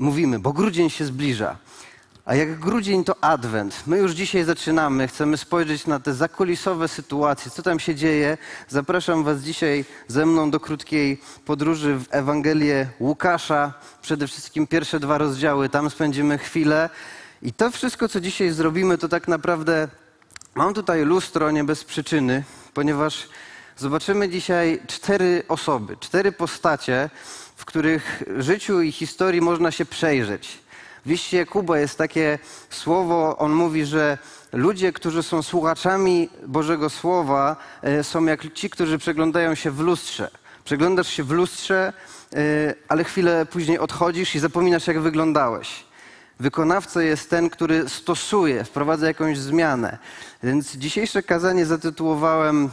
mówimy, 0.00 0.38
bo 0.38 0.52
grudzień 0.52 0.90
się 0.90 1.04
zbliża. 1.04 1.56
A 2.24 2.34
jak 2.34 2.58
grudzień 2.58 3.04
to 3.04 3.24
adwent. 3.24 3.82
My 3.86 3.98
już 3.98 4.12
dzisiaj 4.12 4.44
zaczynamy, 4.44 5.08
chcemy 5.08 5.36
spojrzeć 5.36 5.86
na 5.86 6.00
te 6.00 6.14
zakulisowe 6.14 6.88
sytuacje, 6.88 7.50
co 7.50 7.62
tam 7.62 7.80
się 7.80 7.94
dzieje. 7.94 8.38
Zapraszam 8.68 9.24
Was 9.24 9.40
dzisiaj 9.40 9.84
ze 10.08 10.26
mną 10.26 10.50
do 10.50 10.60
krótkiej 10.60 11.20
podróży 11.44 11.96
w 11.96 12.06
Ewangelię 12.10 12.86
Łukasza. 13.00 13.72
Przede 14.02 14.26
wszystkim 14.26 14.66
pierwsze 14.66 15.00
dwa 15.00 15.18
rozdziały, 15.18 15.68
tam 15.68 15.90
spędzimy 15.90 16.38
chwilę. 16.38 16.90
I 17.42 17.52
to 17.52 17.70
wszystko, 17.70 18.08
co 18.08 18.20
dzisiaj 18.20 18.50
zrobimy, 18.50 18.98
to 18.98 19.08
tak 19.08 19.28
naprawdę 19.28 19.88
mam 20.54 20.74
tutaj 20.74 21.04
lustro 21.04 21.50
nie 21.50 21.64
bez 21.64 21.84
przyczyny, 21.84 22.44
ponieważ 22.74 23.28
zobaczymy 23.76 24.28
dzisiaj 24.28 24.80
cztery 24.86 25.42
osoby, 25.48 25.96
cztery 25.96 26.32
postacie, 26.32 27.10
w 27.60 27.64
których 27.64 28.22
życiu 28.36 28.82
i 28.82 28.92
historii 28.92 29.40
można 29.40 29.70
się 29.70 29.84
przejrzeć. 29.84 30.58
W 31.06 31.10
liście 31.10 31.36
Jakuba 31.36 31.78
jest 31.78 31.98
takie 31.98 32.38
słowo, 32.70 33.36
on 33.38 33.52
mówi, 33.52 33.84
że 33.84 34.18
ludzie, 34.52 34.92
którzy 34.92 35.22
są 35.22 35.42
słuchaczami 35.42 36.28
Bożego 36.46 36.90
Słowa, 36.90 37.56
e, 37.82 38.04
są 38.04 38.24
jak 38.24 38.52
ci, 38.52 38.70
którzy 38.70 38.98
przeglądają 38.98 39.54
się 39.54 39.70
w 39.70 39.80
lustrze. 39.80 40.30
Przeglądasz 40.64 41.08
się 41.08 41.24
w 41.24 41.30
lustrze, 41.30 41.92
e, 42.32 42.74
ale 42.88 43.04
chwilę 43.04 43.46
później 43.46 43.78
odchodzisz 43.78 44.34
i 44.34 44.38
zapominasz, 44.38 44.86
jak 44.86 45.00
wyglądałeś. 45.00 45.84
Wykonawca 46.40 47.02
jest 47.02 47.30
ten, 47.30 47.50
który 47.50 47.88
stosuje, 47.88 48.64
wprowadza 48.64 49.06
jakąś 49.06 49.38
zmianę. 49.38 49.98
Więc 50.42 50.76
dzisiejsze 50.76 51.22
kazanie 51.22 51.66
zatytułowałem 51.66 52.70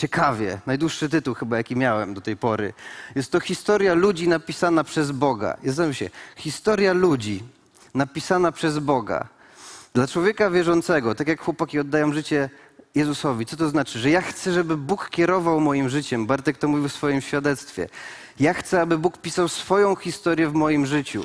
ciekawie, 0.00 0.60
najdłuższy 0.66 1.08
tytuł 1.08 1.34
chyba, 1.34 1.56
jaki 1.56 1.76
miałem 1.76 2.14
do 2.14 2.20
tej 2.20 2.36
pory. 2.36 2.72
Jest 3.14 3.32
to 3.32 3.40
historia 3.40 3.94
ludzi 3.94 4.28
napisana 4.28 4.84
przez 4.84 5.12
Boga. 5.12 5.56
Jest 5.62 5.80
się, 5.92 6.10
historia 6.36 6.92
ludzi 6.92 7.42
napisana 7.94 8.52
przez 8.52 8.78
Boga. 8.78 9.28
Dla 9.94 10.06
człowieka 10.06 10.50
wierzącego, 10.50 11.14
tak 11.14 11.28
jak 11.28 11.40
chłopaki 11.40 11.78
oddają 11.78 12.12
życie 12.12 12.50
Jezusowi, 12.94 13.46
co 13.46 13.56
to 13.56 13.68
znaczy? 13.68 13.98
Że 13.98 14.10
ja 14.10 14.20
chcę, 14.20 14.52
żeby 14.52 14.76
Bóg 14.76 15.10
kierował 15.10 15.60
moim 15.60 15.88
życiem. 15.88 16.26
Bartek 16.26 16.58
to 16.58 16.68
mówił 16.68 16.88
w 16.88 16.92
swoim 16.92 17.20
świadectwie. 17.20 17.88
Ja 18.40 18.54
chcę, 18.54 18.80
aby 18.80 18.98
Bóg 18.98 19.18
pisał 19.18 19.48
swoją 19.48 19.96
historię 19.96 20.48
w 20.48 20.54
moim 20.54 20.86
życiu 20.86 21.24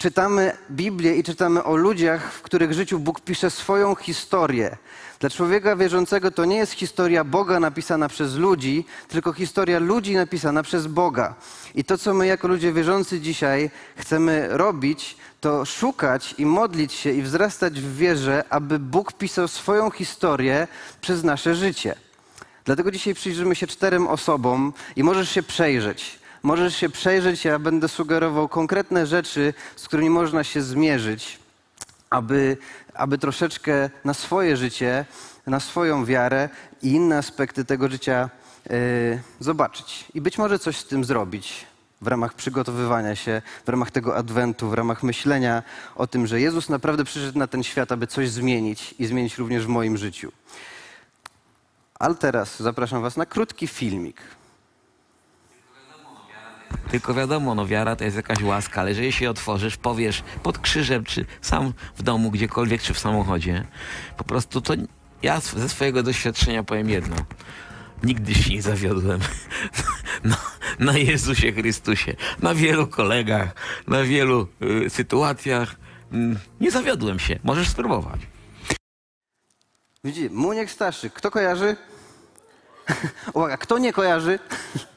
czytamy 0.00 0.56
Biblię 0.70 1.16
i 1.16 1.22
czytamy 1.22 1.64
o 1.64 1.76
ludziach, 1.76 2.32
w 2.32 2.42
których 2.42 2.72
życiu 2.72 2.98
Bóg 2.98 3.20
pisze 3.20 3.50
swoją 3.50 3.94
historię. 3.94 4.76
Dla 5.18 5.30
człowieka 5.30 5.76
wierzącego 5.76 6.30
to 6.30 6.44
nie 6.44 6.56
jest 6.56 6.72
historia 6.72 7.24
Boga 7.24 7.60
napisana 7.60 8.08
przez 8.08 8.34
ludzi, 8.36 8.84
tylko 9.08 9.32
historia 9.32 9.78
ludzi 9.78 10.14
napisana 10.14 10.62
przez 10.62 10.86
Boga. 10.86 11.34
I 11.74 11.84
to, 11.84 11.98
co 11.98 12.14
my 12.14 12.26
jako 12.26 12.48
ludzie 12.48 12.72
wierzący 12.72 13.20
dzisiaj 13.20 13.70
chcemy 13.96 14.48
robić, 14.50 15.16
to 15.40 15.64
szukać 15.64 16.34
i 16.38 16.46
modlić 16.46 16.92
się 16.92 17.10
i 17.10 17.22
wzrastać 17.22 17.80
w 17.80 17.96
wierze, 17.96 18.44
aby 18.50 18.78
Bóg 18.78 19.12
pisał 19.12 19.48
swoją 19.48 19.90
historię 19.90 20.68
przez 21.00 21.24
nasze 21.24 21.54
życie. 21.54 21.94
Dlatego 22.64 22.90
dzisiaj 22.90 23.14
przyjrzymy 23.14 23.54
się 23.54 23.66
czterem 23.66 24.08
osobom 24.08 24.72
i 24.96 25.04
możesz 25.04 25.30
się 25.30 25.42
przejrzeć 25.42 26.19
możesz 26.42 26.76
się 26.76 26.88
przejrzeć, 26.88 27.44
ja 27.44 27.58
będę 27.58 27.88
sugerował 27.88 28.48
konkretne 28.48 29.06
rzeczy, 29.06 29.54
z 29.76 29.88
którymi 29.88 30.10
można 30.10 30.44
się 30.44 30.62
zmierzyć, 30.62 31.38
aby, 32.10 32.56
aby 32.94 33.18
troszeczkę 33.18 33.90
na 34.04 34.14
swoje 34.14 34.56
życie, 34.56 35.04
na 35.46 35.60
swoją 35.60 36.04
wiarę 36.04 36.48
i 36.82 36.90
inne 36.90 37.18
aspekty 37.18 37.64
tego 37.64 37.88
życia 37.88 38.30
yy, 38.70 38.76
zobaczyć. 39.40 40.04
I 40.14 40.20
być 40.20 40.38
może 40.38 40.58
coś 40.58 40.76
z 40.76 40.84
tym 40.84 41.04
zrobić 41.04 41.66
w 42.00 42.06
ramach 42.06 42.34
przygotowywania 42.34 43.16
się, 43.16 43.42
w 43.66 43.68
ramach 43.68 43.90
tego 43.90 44.16
adwentu, 44.16 44.68
w 44.68 44.74
ramach 44.74 45.02
myślenia 45.02 45.62
o 45.96 46.06
tym, 46.06 46.26
że 46.26 46.40
Jezus 46.40 46.68
naprawdę 46.68 47.04
przyszedł 47.04 47.38
na 47.38 47.46
ten 47.46 47.62
świat, 47.62 47.92
aby 47.92 48.06
coś 48.06 48.30
zmienić 48.30 48.94
i 48.98 49.06
zmienić 49.06 49.38
również 49.38 49.66
w 49.66 49.68
moim 49.68 49.96
życiu. 49.96 50.32
Ale 51.98 52.14
teraz 52.14 52.60
zapraszam 52.60 53.02
Was 53.02 53.16
na 53.16 53.26
krótki 53.26 53.66
filmik. 53.66 54.20
Tylko 56.90 57.14
wiadomo, 57.14 57.54
no 57.54 57.66
wiara 57.66 57.96
to 57.96 58.04
jest 58.04 58.16
jakaś 58.16 58.42
łaska, 58.42 58.80
ale 58.80 58.90
jeżeli 58.90 59.12
się 59.12 59.30
otworzysz, 59.30 59.76
powiesz 59.76 60.22
pod 60.42 60.58
krzyżem, 60.58 61.04
czy 61.04 61.26
sam 61.40 61.72
w 61.96 62.02
domu, 62.02 62.30
gdziekolwiek, 62.30 62.82
czy 62.82 62.94
w 62.94 62.98
samochodzie, 62.98 63.64
po 64.16 64.24
prostu 64.24 64.60
to 64.60 64.74
ja 65.22 65.40
ze 65.40 65.68
swojego 65.68 66.02
doświadczenia 66.02 66.62
powiem 66.62 66.90
jedno. 66.90 67.16
Nigdy 68.02 68.34
się 68.34 68.54
nie 68.54 68.62
zawiodłem 68.62 69.20
na, 70.24 70.36
na 70.78 70.98
Jezusie 70.98 71.52
Chrystusie, 71.52 72.16
na 72.42 72.54
wielu 72.54 72.86
kolegach, 72.86 73.54
na 73.86 74.02
wielu 74.02 74.48
y, 74.86 74.90
sytuacjach. 74.90 75.76
Y, 76.12 76.36
nie 76.60 76.70
zawiodłem 76.70 77.18
się. 77.18 77.38
Możesz 77.44 77.68
spróbować. 77.68 78.20
Widzi, 80.04 80.30
Muniek 80.30 80.70
Staszyk. 80.70 81.12
Kto 81.12 81.30
kojarzy? 81.30 81.76
Uwaga, 83.34 83.56
kto 83.56 83.78
nie 83.78 83.92
kojarzy? 83.92 84.38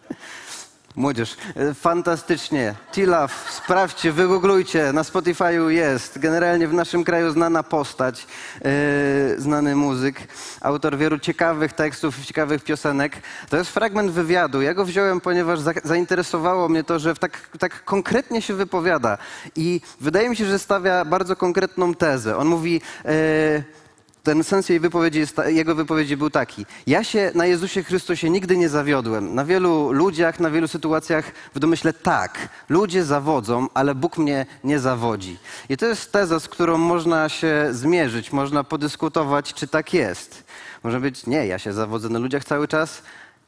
Młodzież, 0.96 1.38
e, 1.56 1.74
fantastycznie. 1.74 2.76
T-Love, 2.92 3.34
sprawdźcie, 3.50 4.12
wygooglujcie, 4.12 4.94
na 4.94 5.02
Spotify'u 5.02 5.68
jest. 5.68 6.20
Generalnie 6.20 6.68
w 6.68 6.74
naszym 6.74 7.04
kraju 7.04 7.32
znana 7.32 7.64
postać, 7.64 8.28
yy, 8.64 9.42
znany 9.42 9.76
muzyk, 9.76 10.28
autor 10.62 10.98
wielu 10.98 11.20
ciekawych 11.20 11.74
tekstów, 11.74 12.26
ciekawych 12.26 12.64
piosenek. 12.64 13.14
To 13.50 13.58
jest 13.58 13.72
fragment 13.72 14.12
wywiadu. 14.12 14.62
Ja 14.62 14.74
go 14.74 14.86
wziąłem, 14.86 15.22
ponieważ 15.22 15.60
za 15.60 15.72
zainteresowało 15.84 16.70
mnie 16.70 16.84
to, 16.84 17.00
że 17.00 17.16
tak, 17.16 17.50
tak 17.60 17.84
konkretnie 17.84 18.42
się 18.42 18.54
wypowiada. 18.54 19.18
I 19.56 19.82
wydaje 20.02 20.30
mi 20.30 20.36
się, 20.36 20.46
że 20.46 20.60
stawia 20.60 21.06
bardzo 21.06 21.36
konkretną 21.36 21.94
tezę. 21.94 22.38
On 22.38 22.48
mówi... 22.48 22.82
Yy, 23.06 23.83
ten 24.24 24.44
sens 24.44 24.70
jej 24.70 24.80
wypowiedzi 24.80 25.20
jest, 25.20 25.42
jego 25.46 25.76
wypowiedzi 25.76 26.18
był 26.18 26.30
taki. 26.30 26.66
Ja 26.88 27.04
się 27.04 27.32
na 27.36 27.46
Jezusie 27.46 27.84
Chrystusie 27.84 28.30
nigdy 28.30 28.58
nie 28.58 28.70
zawiodłem. 28.70 29.36
Na 29.36 29.46
wielu 29.46 29.92
ludziach, 29.92 30.40
na 30.40 30.50
wielu 30.50 30.68
sytuacjach 30.68 31.32
w 31.56 31.60
domyśle 31.60 31.94
tak. 31.94 32.50
Ludzie 32.70 33.04
zawodzą, 33.04 33.68
ale 33.74 33.96
Bóg 33.96 34.18
mnie 34.18 34.46
nie 34.64 34.80
zawodzi. 34.80 35.38
I 35.70 35.78
to 35.78 35.86
jest 35.86 36.12
teza, 36.12 36.40
z 36.40 36.48
którą 36.48 36.78
można 36.78 37.30
się 37.30 37.68
zmierzyć, 37.72 38.32
można 38.32 38.64
podyskutować, 38.64 39.54
czy 39.54 39.68
tak 39.68 39.94
jest. 39.94 40.44
Może 40.84 41.00
być, 41.00 41.28
nie, 41.28 41.48
ja 41.48 41.60
się 41.60 41.74
zawodzę 41.74 42.10
na 42.10 42.20
ludziach 42.20 42.44
cały 42.44 42.68
czas 42.68 43.02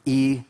i 0.05 0.41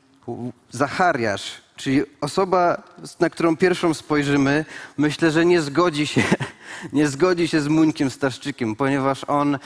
Zachariasz, 0.72 1.62
czyli 1.76 2.04
osoba, 2.22 2.84
na 3.20 3.30
którą 3.30 3.58
pierwszą 3.58 3.94
spojrzymy, 3.94 4.66
myślę, 4.98 5.32
że 5.32 5.46
nie 5.46 5.62
zgodzi 5.62 6.08
się, 6.08 6.24
nie 6.94 7.08
zgodzi 7.08 7.48
się 7.48 7.62
z 7.62 7.68
Muńkiem 7.68 8.10
Staszczykiem, 8.10 8.76
ponieważ 8.76 9.24
on 9.24 9.60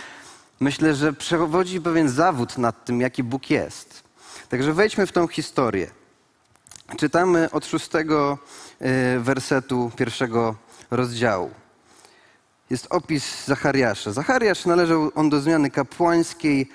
myślę, 0.59 0.95
że 0.95 1.13
przewodzi 1.13 1.81
pewien 1.81 2.09
zawód 2.09 2.57
nad 2.57 2.85
tym, 2.85 3.01
jaki 3.01 3.23
Bóg 3.23 3.49
jest. 3.49 4.03
Także 4.49 4.73
wejdźmy 4.73 5.07
w 5.07 5.11
tą 5.11 5.27
historię. 5.27 5.91
Czytamy 6.97 7.51
od 7.51 7.65
szóstego 7.65 8.37
y, 9.15 9.19
wersetu 9.19 9.91
pierwszego 9.95 10.55
rozdziału. 10.91 11.51
Jest 12.69 12.87
opis 12.89 13.45
Zachariasza. 13.45 14.11
Zachariasz 14.11 14.65
należał 14.65 15.11
on 15.15 15.29
do 15.29 15.41
zmiany 15.41 15.71
kapłańskiej. 15.71 16.69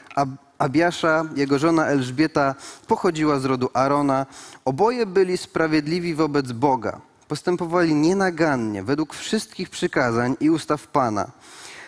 Abiasza, 0.58 1.24
jego 1.36 1.58
żona 1.58 1.86
Elżbieta, 1.86 2.54
pochodziła 2.86 3.38
z 3.38 3.44
rodu 3.44 3.70
Arona. 3.74 4.26
Oboje 4.64 5.06
byli 5.06 5.36
sprawiedliwi 5.36 6.14
wobec 6.14 6.52
Boga. 6.52 7.00
Postępowali 7.28 7.94
nienagannie, 7.94 8.82
według 8.82 9.14
wszystkich 9.14 9.70
przykazań 9.70 10.36
i 10.40 10.50
ustaw 10.50 10.86
Pana. 10.86 11.30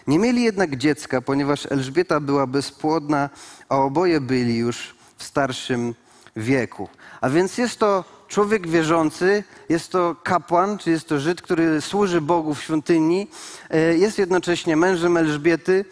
Nie 0.06 0.18
mieli 0.18 0.42
jednak 0.42 0.76
dziecka, 0.76 1.20
ponieważ 1.20 1.66
Elżbieta 1.70 2.20
była 2.20 2.46
bezpłodna, 2.46 3.30
a 3.68 3.76
oboje 3.76 4.20
byli 4.20 4.56
już 4.56 4.94
w 5.16 5.24
starszym 5.24 5.94
wieku. 6.36 6.88
A 7.20 7.30
więc 7.30 7.58
jest 7.58 7.78
to 7.78 8.04
człowiek 8.28 8.68
wierzący, 8.68 9.44
jest 9.68 9.92
to 9.92 10.16
kapłan, 10.22 10.78
czy 10.78 10.90
jest 10.90 11.08
to 11.08 11.20
Żyd, 11.20 11.42
który 11.42 11.80
służy 11.80 12.20
Bogu 12.20 12.54
w 12.54 12.62
świątyni, 12.62 13.28
e, 13.70 13.96
jest 13.96 14.18
jednocześnie 14.18 14.76
mężem 14.76 15.16
Elżbiety, 15.16 15.84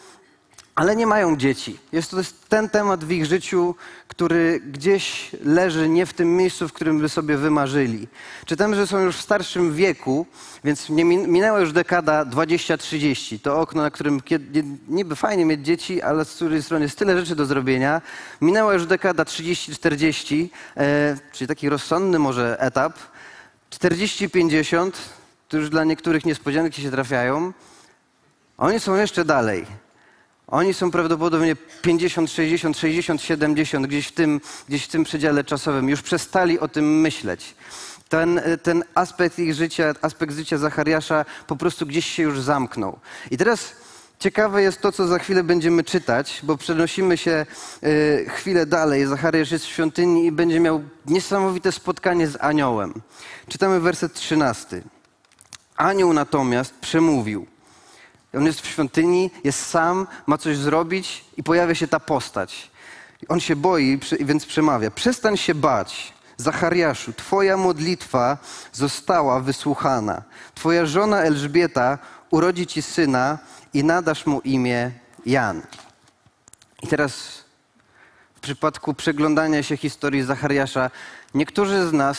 ale 0.75 0.97
nie 0.97 1.07
mają 1.07 1.37
dzieci. 1.37 1.79
Jest 1.93 2.11
to 2.11 2.17
ten 2.49 2.69
temat 2.69 3.05
w 3.05 3.11
ich 3.11 3.27
życiu, 3.27 3.75
który 4.09 4.61
gdzieś 4.61 5.31
leży 5.45 5.89
nie 5.89 6.07
w 6.07 6.13
tym 6.13 6.37
miejscu, 6.37 6.69
w 6.69 6.73
którym 6.73 7.01
by 7.01 7.09
sobie 7.09 7.37
wymarzyli. 7.37 8.09
Czytamy, 8.47 8.77
że 8.77 8.87
są 8.87 8.99
już 8.99 9.17
w 9.17 9.21
starszym 9.21 9.75
wieku, 9.75 10.27
więc 10.65 10.89
nie 10.89 11.05
minęła 11.05 11.61
już 11.61 11.73
dekada 11.73 12.25
20-30. 12.25 13.41
To 13.41 13.61
okno, 13.61 13.83
na 13.83 13.91
którym 13.91 14.21
niby 14.89 15.17
fajnie 15.17 15.45
mieć 15.45 15.61
dzieci, 15.61 16.03
ale 16.03 16.25
z 16.25 16.35
której 16.35 16.63
strony 16.63 16.85
jest 16.85 16.99
tyle 16.99 17.21
rzeczy 17.21 17.37
do 17.37 17.47
zrobienia. 17.47 18.03
Minęła 18.41 18.75
już 18.75 18.87
dekada 18.87 19.23
30-40, 19.23 20.49
e, 20.77 21.17
czyli 21.33 21.49
taki 21.49 21.69
rozsądny 21.69 22.19
może 22.19 22.61
etap. 22.61 22.99
40-50, 23.71 24.91
to 25.49 25.57
już 25.57 25.71
dla 25.71 25.85
niektórych 25.85 26.25
niespodzianki 26.25 26.83
się 26.83 26.91
trafiają. 26.91 27.53
Oni 28.59 28.81
są 28.81 28.95
jeszcze 28.95 29.25
dalej. 29.25 29.84
Oni 30.47 30.75
są 30.75 30.91
prawdopodobnie 30.91 31.57
50, 31.83 32.31
60, 32.31 32.79
60, 32.79 33.23
70, 33.23 33.87
gdzieś 33.87 34.07
w 34.07 34.13
tym, 34.13 34.41
gdzieś 34.69 34.85
w 34.85 34.89
tym 34.89 35.05
przedziale 35.05 35.45
czasowym. 35.45 35.89
Już 35.89 36.03
przestali 36.03 36.61
o 36.61 36.69
tym 36.69 37.01
myśleć. 37.01 37.55
Ten, 38.09 38.41
ten 38.63 38.85
aspekt 38.95 39.39
ich 39.39 39.55
życia, 39.55 39.95
aspekt 40.03 40.35
życia 40.35 40.59
Zachariasza 40.59 41.25
po 41.47 41.57
prostu 41.57 41.87
gdzieś 41.87 42.07
się 42.07 42.23
już 42.23 42.41
zamknął. 42.41 42.99
I 43.31 43.37
teraz 43.37 43.73
ciekawe 44.19 44.63
jest 44.63 44.81
to, 44.81 44.93
co 44.93 45.07
za 45.07 45.19
chwilę 45.19 45.45
będziemy 45.45 45.85
czytać, 45.85 46.41
bo 46.43 46.57
przenosimy 46.57 47.17
się 47.17 47.47
y, 47.85 48.27
chwilę 48.29 48.67
dalej. 48.67 49.07
Zachariasz 49.07 49.51
jest 49.51 49.65
w 49.65 49.69
świątyni 49.69 50.27
i 50.27 50.33
będzie 50.33 50.61
miał 50.61 50.83
niesamowite 51.07 51.73
spotkanie 51.73 52.29
z 52.29 52.37
aniołem. 52.41 52.95
Czytamy 53.49 53.81
werset 53.81 54.15
13. 54.15 54.83
Anioł 55.77 56.13
natomiast 56.13 56.75
przemówił. 56.75 57.54
On 58.37 58.47
jest 58.47 58.61
w 58.61 58.67
świątyni, 58.67 59.31
jest 59.45 59.67
sam, 59.67 60.07
ma 60.27 60.39
coś 60.39 60.57
zrobić 60.57 61.25
i 61.37 61.43
pojawia 61.43 61.75
się 61.75 61.89
ta 61.89 62.01
postać. 62.01 62.71
On 63.29 63.41
się 63.41 63.57
boi, 63.57 63.99
więc 64.21 64.47
przemawia. 64.47 64.91
Przestań 64.91 65.37
się 65.37 65.55
bać. 65.55 66.15
Zachariaszu, 66.37 67.13
Twoja 67.13 67.57
modlitwa 67.57 68.39
została 68.73 69.41
wysłuchana. 69.41 70.23
Twoja 70.55 70.87
żona 70.87 71.23
Elżbieta 71.23 71.99
urodzi 72.31 72.67
Ci 72.67 72.83
syna 72.83 73.39
i 73.75 73.85
nadasz 73.85 74.27
mu 74.27 74.41
imię 74.41 74.91
Jan. 75.27 75.63
I 76.83 76.87
teraz 76.87 77.45
w 78.35 78.41
przypadku 78.41 78.95
przeglądania 78.95 79.63
się 79.63 79.77
historii 79.77 80.23
Zachariasza, 80.23 80.91
niektórzy 81.35 81.89
z 81.89 81.93
nas 81.93 82.19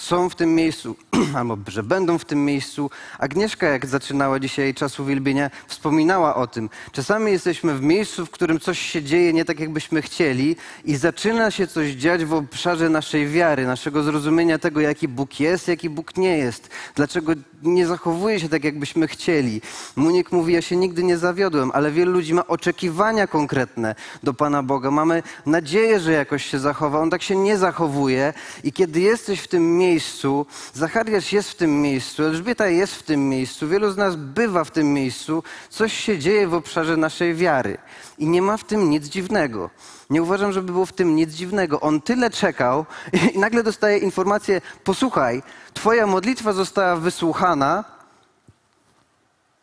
są 0.00 0.28
w 0.28 0.34
tym 0.34 0.54
miejscu, 0.54 0.96
albo 1.36 1.56
że 1.66 1.82
będą 1.82 2.18
w 2.18 2.24
tym 2.24 2.44
miejscu. 2.44 2.90
Agnieszka, 3.18 3.66
jak 3.66 3.86
zaczynała 3.86 4.40
dzisiaj 4.40 4.74
czas 4.74 5.00
uwielbienia, 5.00 5.50
wspominała 5.66 6.34
o 6.34 6.46
tym. 6.46 6.70
Czasami 6.92 7.32
jesteśmy 7.32 7.74
w 7.74 7.82
miejscu, 7.82 8.26
w 8.26 8.30
którym 8.30 8.60
coś 8.60 8.78
się 8.78 9.02
dzieje 9.02 9.32
nie 9.32 9.44
tak, 9.44 9.60
jakbyśmy 9.60 10.02
chcieli, 10.02 10.56
i 10.84 10.96
zaczyna 10.96 11.50
się 11.50 11.66
coś 11.66 11.90
dziać 11.90 12.24
w 12.24 12.34
obszarze 12.34 12.88
naszej 12.88 13.28
wiary, 13.28 13.66
naszego 13.66 14.02
zrozumienia 14.02 14.58
tego, 14.58 14.80
jaki 14.80 15.08
Bóg 15.08 15.40
jest, 15.40 15.68
jaki 15.68 15.90
Bóg 15.90 16.16
nie 16.16 16.38
jest, 16.38 16.68
dlaczego 16.94 17.32
nie 17.62 17.86
zachowuje 17.86 18.40
się 18.40 18.48
tak, 18.48 18.64
jakbyśmy 18.64 19.08
chcieli. 19.08 19.60
Munik 19.96 20.32
mówi: 20.32 20.54
Ja 20.54 20.62
się 20.62 20.76
nigdy 20.76 21.02
nie 21.02 21.18
zawiodłem, 21.18 21.70
ale 21.74 21.90
wielu 21.90 22.12
ludzi 22.12 22.34
ma 22.34 22.46
oczekiwania 22.46 23.26
konkretne 23.26 23.94
do 24.22 24.34
Pana 24.34 24.62
Boga. 24.62 24.90
Mamy 24.90 25.22
nadzieję, 25.46 26.00
że 26.00 26.12
jakoś 26.12 26.44
się 26.44 26.58
zachowa. 26.58 27.00
On 27.00 27.10
tak 27.10 27.22
się 27.22 27.36
nie 27.36 27.58
zachowuje, 27.58 28.32
i 28.64 28.72
kiedy 28.72 29.00
jesteś 29.00 29.40
w 29.40 29.48
tym 29.48 29.78
miejscu, 29.78 30.46
Zachariasz 30.74 31.32
jest 31.32 31.50
w 31.50 31.54
tym 31.54 31.82
miejscu, 31.82 32.24
Elżbieta 32.24 32.68
jest 32.68 32.94
w 32.94 33.02
tym 33.02 33.28
miejscu, 33.28 33.68
wielu 33.68 33.90
z 33.90 33.96
nas 33.96 34.16
bywa 34.16 34.64
w 34.64 34.70
tym 34.70 34.92
miejscu, 34.92 35.42
coś 35.70 35.92
się 35.92 36.18
dzieje 36.18 36.48
w 36.48 36.54
obszarze 36.54 36.96
naszej 36.96 37.34
wiary. 37.34 37.78
I 38.18 38.28
nie 38.28 38.42
ma 38.42 38.56
w 38.56 38.64
tym 38.64 38.90
nic 38.90 39.06
dziwnego. 39.06 39.70
Nie 40.10 40.22
uważam, 40.22 40.52
żeby 40.52 40.72
było 40.72 40.86
w 40.86 40.92
tym 40.92 41.16
nic 41.16 41.30
dziwnego. 41.30 41.80
On 41.80 42.00
tyle 42.00 42.30
czekał 42.30 42.86
i 43.34 43.38
nagle 43.38 43.62
dostaje 43.62 43.98
informację: 43.98 44.60
Posłuchaj, 44.84 45.42
Twoja 45.74 46.06
modlitwa 46.06 46.52
została 46.52 46.96
wysłuchana, 46.96 47.84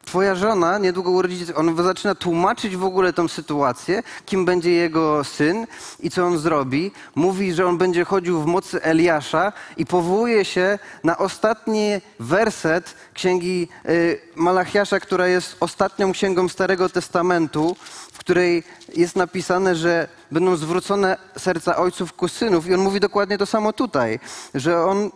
Twoja 0.07 0.35
żona 0.35 0.77
niedługo 0.77 1.11
urodzi. 1.11 1.53
On 1.55 1.83
zaczyna 1.83 2.15
tłumaczyć 2.15 2.75
w 2.75 2.83
ogóle 2.83 3.13
tą 3.13 3.27
sytuację, 3.27 4.03
kim 4.25 4.45
będzie 4.45 4.71
jego 4.71 5.23
syn 5.23 5.67
i 5.99 6.09
co 6.09 6.25
on 6.25 6.37
zrobi. 6.37 6.91
Mówi, 7.15 7.53
że 7.53 7.67
on 7.67 7.77
będzie 7.77 8.05
chodził 8.05 8.41
w 8.41 8.45
mocy 8.45 8.83
Eliasza 8.83 9.53
i 9.77 9.85
powołuje 9.85 10.45
się 10.45 10.79
na 11.03 11.17
ostatni 11.17 11.91
werset 12.19 12.95
księgi 13.13 13.67
y, 13.89 14.19
Malachiasza, 14.35 14.99
która 14.99 15.27
jest 15.27 15.57
ostatnią 15.59 16.11
księgą 16.11 16.49
Starego 16.49 16.89
Testamentu, 16.89 17.75
w 18.13 18.17
której 18.17 18.63
jest 18.95 19.15
napisane, 19.15 19.75
że 19.75 20.07
będą 20.31 20.55
zwrócone 20.55 21.17
serca 21.37 21.77
ojców 21.77 22.13
ku 22.13 22.27
synów. 22.27 22.67
I 22.67 22.73
on 22.73 22.79
mówi 22.79 22.99
dokładnie 22.99 23.37
to 23.37 23.45
samo 23.45 23.73
tutaj, 23.73 24.19
że 24.55 24.83
on 24.83 25.11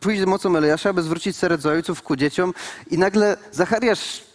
pójdzie 0.00 0.26
mocą 0.26 0.56
Eliasza, 0.56 0.90
aby 0.90 1.02
zwrócić 1.02 1.36
serce 1.36 1.68
ojców 1.68 2.02
ku 2.02 2.16
dzieciom 2.16 2.54
i 2.90 2.98
nagle 2.98 3.36
Zachariasz 3.52 4.25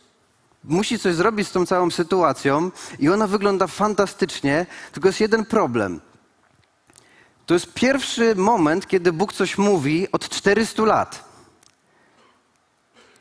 musi 0.63 0.99
coś 0.99 1.15
zrobić 1.15 1.47
z 1.47 1.51
tą 1.51 1.65
całą 1.65 1.91
sytuacją 1.91 2.71
i 2.99 3.09
ona 3.09 3.27
wygląda 3.27 3.67
fantastycznie, 3.67 4.65
tylko 4.91 5.09
jest 5.09 5.19
jeden 5.19 5.45
problem. 5.45 6.01
To 7.45 7.53
jest 7.53 7.73
pierwszy 7.73 8.35
moment, 8.35 8.87
kiedy 8.87 9.13
Bóg 9.13 9.33
coś 9.33 9.57
mówi 9.57 10.07
od 10.11 10.29
400 10.29 10.83
lat. 10.83 11.31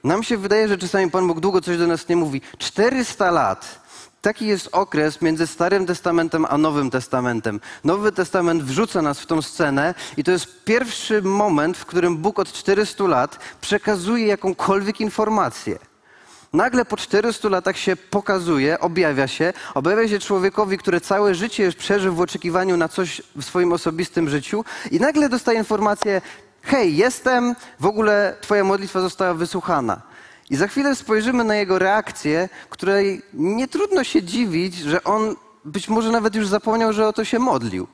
Nam 0.05 0.23
się 0.23 0.37
wydaje, 0.37 0.69
że 0.69 0.79
czasami 0.79 1.11
Pan 1.11 1.27
Bóg 1.27 1.41
długo 1.41 1.61
coś 1.61 1.79
do 1.79 1.87
nas 1.87 2.09
nie 2.09 2.17
mówi. 2.17 2.41
400 2.59 3.31
lat. 3.31 3.81
Taki 4.23 4.47
jest 4.47 4.69
okres 4.73 5.23
między 5.23 5.47
Starym 5.47 5.87
Testamentem 5.87 6.47
a 6.49 6.59
Nowym 6.59 6.91
Testamentem. 6.91 7.61
Nowy 7.85 8.13
Testament 8.13 8.63
wrzuca 8.63 9.03
nas 9.03 9.21
w 9.21 9.27
tą 9.27 9.43
scenę 9.43 9.95
i 10.17 10.25
to 10.25 10.31
jest 10.31 10.65
pierwszy 10.65 11.23
moment, 11.23 11.77
w 11.77 11.87
którym 11.87 12.17
Bóg 12.17 12.39
od 12.39 12.53
400 12.53 13.05
lat 13.05 13.39
przekazuje 13.61 14.27
jakąkolwiek 14.27 15.01
informację. 15.01 15.79
Nagle 16.53 16.85
po 16.85 16.97
400 16.97 17.49
latach 17.49 17.77
się 17.77 17.97
pokazuje, 17.97 18.81
objawia 18.81 19.29
się, 19.29 19.53
objawia 19.75 20.09
się 20.09 20.19
człowiekowi, 20.19 20.79
który 20.79 21.01
całe 21.01 21.35
życie 21.35 21.73
przeżył 21.73 22.15
w 22.15 22.21
oczekiwaniu 22.21 22.77
na 22.77 22.89
coś 22.89 23.23
w 23.37 23.45
swoim 23.45 23.73
osobistym 23.73 24.29
życiu 24.29 24.65
i 24.91 25.01
nagle 25.01 25.29
dostaje 25.29 25.59
informację, 25.59 26.21
hej, 26.63 26.97
jestem, 26.97 27.55
w 27.81 27.87
ogóle 27.87 28.37
twoja 28.41 28.65
modlitwa 28.65 29.01
została 29.01 29.35
wysłuchana. 29.35 30.03
I 30.51 30.57
za 30.57 30.69
chwilę 30.69 30.97
spojrzymy 30.97 31.45
na 31.45 31.57
jego 31.57 31.79
reakcję, 31.79 32.49
której 32.71 33.23
nie 33.35 33.69
trudno 33.69 34.05
się 34.05 34.23
dziwić, 34.23 34.75
że 34.75 35.05
on 35.05 35.37
być 35.65 35.89
może 35.89 36.11
nawet 36.11 36.35
już 36.35 36.49
zapomniał, 36.49 36.93
że 36.93 37.09
o 37.09 37.13
to 37.13 37.25
się 37.25 37.39
modlił. 37.39 37.87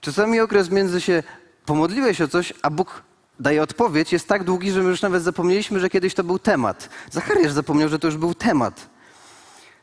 Czasami 0.00 0.40
okres 0.40 0.70
między 0.70 1.00
się 1.00 1.22
pomodliłeś 1.66 2.20
o 2.20 2.28
coś, 2.28 2.52
a 2.62 2.70
Bóg 2.70 3.02
daje 3.40 3.62
odpowiedź, 3.62 4.12
jest 4.12 4.28
tak 4.28 4.44
długi, 4.44 4.70
że 4.70 4.82
my 4.82 4.90
już 4.90 5.02
nawet 5.02 5.22
zapomnieliśmy, 5.22 5.80
że 5.80 5.90
kiedyś 5.90 6.14
to 6.14 6.24
był 6.24 6.38
temat. 6.38 6.88
Zachariasz 7.10 7.52
zapomniał, 7.52 7.88
że 7.88 7.98
to 7.98 8.06
już 8.06 8.16
był 8.16 8.34
temat. 8.34 8.88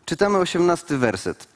Czytamy 0.05 0.37
osiemnasty 0.37 0.97
werset. 0.97 1.47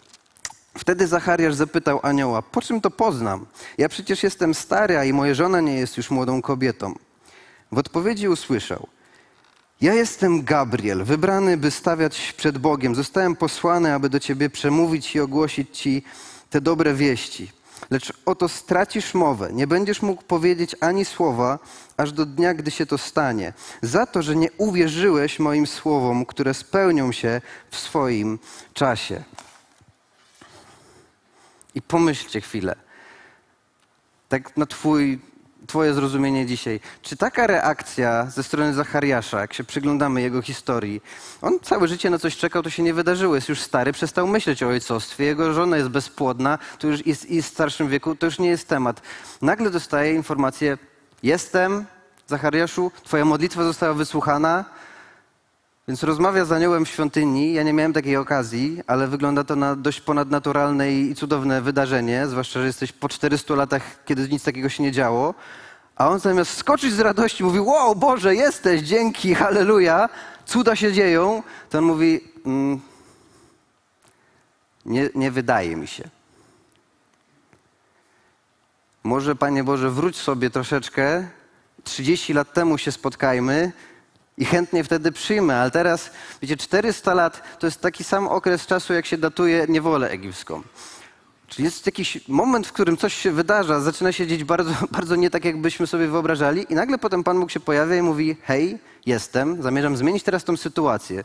Wtedy 0.77 1.07
Zachariasz 1.07 1.55
zapytał 1.55 1.99
anioła, 2.03 2.41
po 2.41 2.61
czym 2.61 2.81
to 2.81 2.91
poznam? 2.91 3.45
Ja 3.77 3.89
przecież 3.89 4.23
jestem 4.23 4.53
stary, 4.53 4.97
a 4.97 5.03
i 5.03 5.13
moja 5.13 5.33
żona 5.33 5.61
nie 5.61 5.75
jest 5.75 5.97
już 5.97 6.11
młodą 6.11 6.41
kobietą. 6.41 6.95
W 7.71 7.77
odpowiedzi 7.77 8.29
usłyszał, 8.29 8.87
ja 9.81 9.93
jestem 9.93 10.43
Gabriel, 10.43 11.03
wybrany, 11.03 11.57
by 11.57 11.71
stawiać 11.71 12.33
przed 12.37 12.57
Bogiem. 12.57 12.95
Zostałem 12.95 13.35
posłany, 13.35 13.93
aby 13.93 14.09
do 14.09 14.19
ciebie 14.19 14.49
przemówić 14.49 15.15
i 15.15 15.19
ogłosić 15.19 15.77
ci 15.79 16.03
te 16.49 16.61
dobre 16.61 16.93
wieści. 16.93 17.51
Lecz 17.89 18.13
oto 18.25 18.49
stracisz 18.49 19.13
mowę, 19.13 19.53
nie 19.53 19.67
będziesz 19.67 20.01
mógł 20.01 20.23
powiedzieć 20.23 20.75
ani 20.79 21.05
słowa, 21.05 21.59
aż 21.97 22.11
do 22.11 22.25
dnia, 22.25 22.53
gdy 22.53 22.71
się 22.71 22.85
to 22.85 22.97
stanie. 22.97 23.53
Za 23.81 24.05
to, 24.05 24.21
że 24.21 24.35
nie 24.35 24.51
uwierzyłeś 24.57 25.39
moim 25.39 25.67
słowom, 25.67 26.25
które 26.25 26.53
spełnią 26.53 27.11
się 27.11 27.41
w 27.69 27.77
swoim 27.77 28.39
czasie. 28.73 29.23
I 31.75 31.81
pomyślcie 31.81 32.41
chwilę. 32.41 32.75
Tak 34.29 34.57
na 34.57 34.65
Twój 34.65 35.19
Twoje 35.73 35.93
zrozumienie 35.93 36.45
dzisiaj. 36.45 36.79
Czy 37.01 37.17
taka 37.17 37.47
reakcja 37.47 38.25
ze 38.25 38.43
strony 38.43 38.73
Zachariasza, 38.73 39.41
jak 39.41 39.53
się 39.53 39.63
przyglądamy 39.63 40.21
jego 40.21 40.41
historii, 40.41 41.01
on 41.41 41.59
całe 41.59 41.87
życie 41.87 42.09
na 42.09 42.19
coś 42.19 42.37
czekał, 42.37 42.63
to 42.63 42.69
się 42.69 42.83
nie 42.83 42.93
wydarzyło, 42.93 43.35
jest 43.35 43.49
już 43.49 43.61
stary, 43.61 43.91
przestał 43.91 44.27
myśleć 44.27 44.63
o 44.63 44.67
ojcostwie, 44.67 45.25
jego 45.25 45.53
żona 45.53 45.77
jest 45.77 45.89
bezpłodna, 45.89 46.59
to 46.79 46.87
już 46.87 47.05
jest, 47.05 47.31
jest 47.31 47.49
w 47.49 47.51
starszym 47.51 47.89
wieku, 47.89 48.15
to 48.15 48.25
już 48.25 48.39
nie 48.39 48.49
jest 48.49 48.67
temat. 48.67 49.01
Nagle 49.41 49.69
dostaje 49.69 50.13
informację, 50.13 50.77
jestem, 51.23 51.85
Zachariaszu, 52.27 52.91
twoja 53.03 53.25
modlitwa 53.25 53.63
została 53.63 53.93
wysłuchana, 53.93 54.65
więc 55.87 56.03
rozmawia 56.03 56.45
z 56.45 56.51
aniołem 56.51 56.85
w 56.85 56.89
świątyni. 56.89 57.53
Ja 57.53 57.63
nie 57.63 57.73
miałem 57.73 57.93
takiej 57.93 58.17
okazji, 58.17 58.81
ale 58.87 59.07
wygląda 59.07 59.43
to 59.43 59.55
na 59.55 59.75
dość 59.75 60.01
ponadnaturalne 60.01 60.91
i 60.91 61.15
cudowne 61.15 61.61
wydarzenie, 61.61 62.27
zwłaszcza, 62.27 62.59
że 62.59 62.65
jesteś 62.65 62.91
po 62.91 63.09
400 63.09 63.55
latach, 63.55 64.03
kiedy 64.05 64.29
nic 64.29 64.43
takiego 64.43 64.69
się 64.69 64.83
nie 64.83 64.91
działo. 64.91 65.33
A 65.95 66.09
on 66.09 66.19
zamiast 66.19 66.57
skoczyć 66.57 66.93
z 66.93 66.99
radości, 66.99 67.43
mówi: 67.43 67.59
Wow, 67.59 67.95
Boże, 67.95 68.35
jesteś, 68.35 68.81
dzięki, 68.81 69.35
halleluja, 69.35 70.09
cuda 70.45 70.75
się 70.75 70.93
dzieją. 70.93 71.43
To 71.69 71.77
on 71.77 71.83
mówi: 71.83 72.21
mm, 72.45 72.81
nie, 74.85 75.09
nie 75.15 75.31
wydaje 75.31 75.75
mi 75.75 75.87
się. 75.87 76.09
Może, 79.03 79.35
Panie 79.35 79.63
Boże, 79.63 79.91
wróć 79.91 80.17
sobie 80.17 80.49
troszeczkę. 80.49 81.27
30 81.83 82.33
lat 82.33 82.53
temu 82.53 82.77
się 82.77 82.91
spotkajmy, 82.91 83.71
i 84.37 84.45
chętnie 84.45 84.83
wtedy 84.83 85.11
przyjmę, 85.11 85.55
ale 85.61 85.71
teraz, 85.71 86.11
wiecie, 86.41 86.57
400 86.57 87.13
lat 87.13 87.59
to 87.59 87.67
jest 87.67 87.81
taki 87.81 88.03
sam 88.03 88.27
okres 88.27 88.65
czasu, 88.65 88.93
jak 88.93 89.05
się 89.05 89.17
datuje 89.17 89.65
niewolę 89.69 90.09
egipską. 90.09 90.61
Jest 91.59 91.85
jakiś 91.85 92.27
moment, 92.27 92.67
w 92.67 92.71
którym 92.71 92.97
coś 92.97 93.13
się 93.13 93.31
wydarza, 93.31 93.79
zaczyna 93.79 94.11
się 94.11 94.27
dzieć 94.27 94.43
bardzo, 94.43 94.71
bardzo 94.97 95.15
nie 95.15 95.29
tak, 95.29 95.45
jakbyśmy 95.45 95.87
sobie 95.87 96.07
wyobrażali, 96.07 96.65
i 96.69 96.75
nagle 96.75 96.97
potem 96.97 97.23
Pan 97.23 97.39
Bóg 97.39 97.51
się 97.51 97.59
pojawia 97.59 97.95
i 97.95 98.01
mówi: 98.01 98.37
Hej, 98.43 98.79
jestem, 99.05 99.63
zamierzam 99.63 99.97
zmienić 99.97 100.23
teraz 100.23 100.43
tą 100.43 100.57
sytuację. 100.57 101.23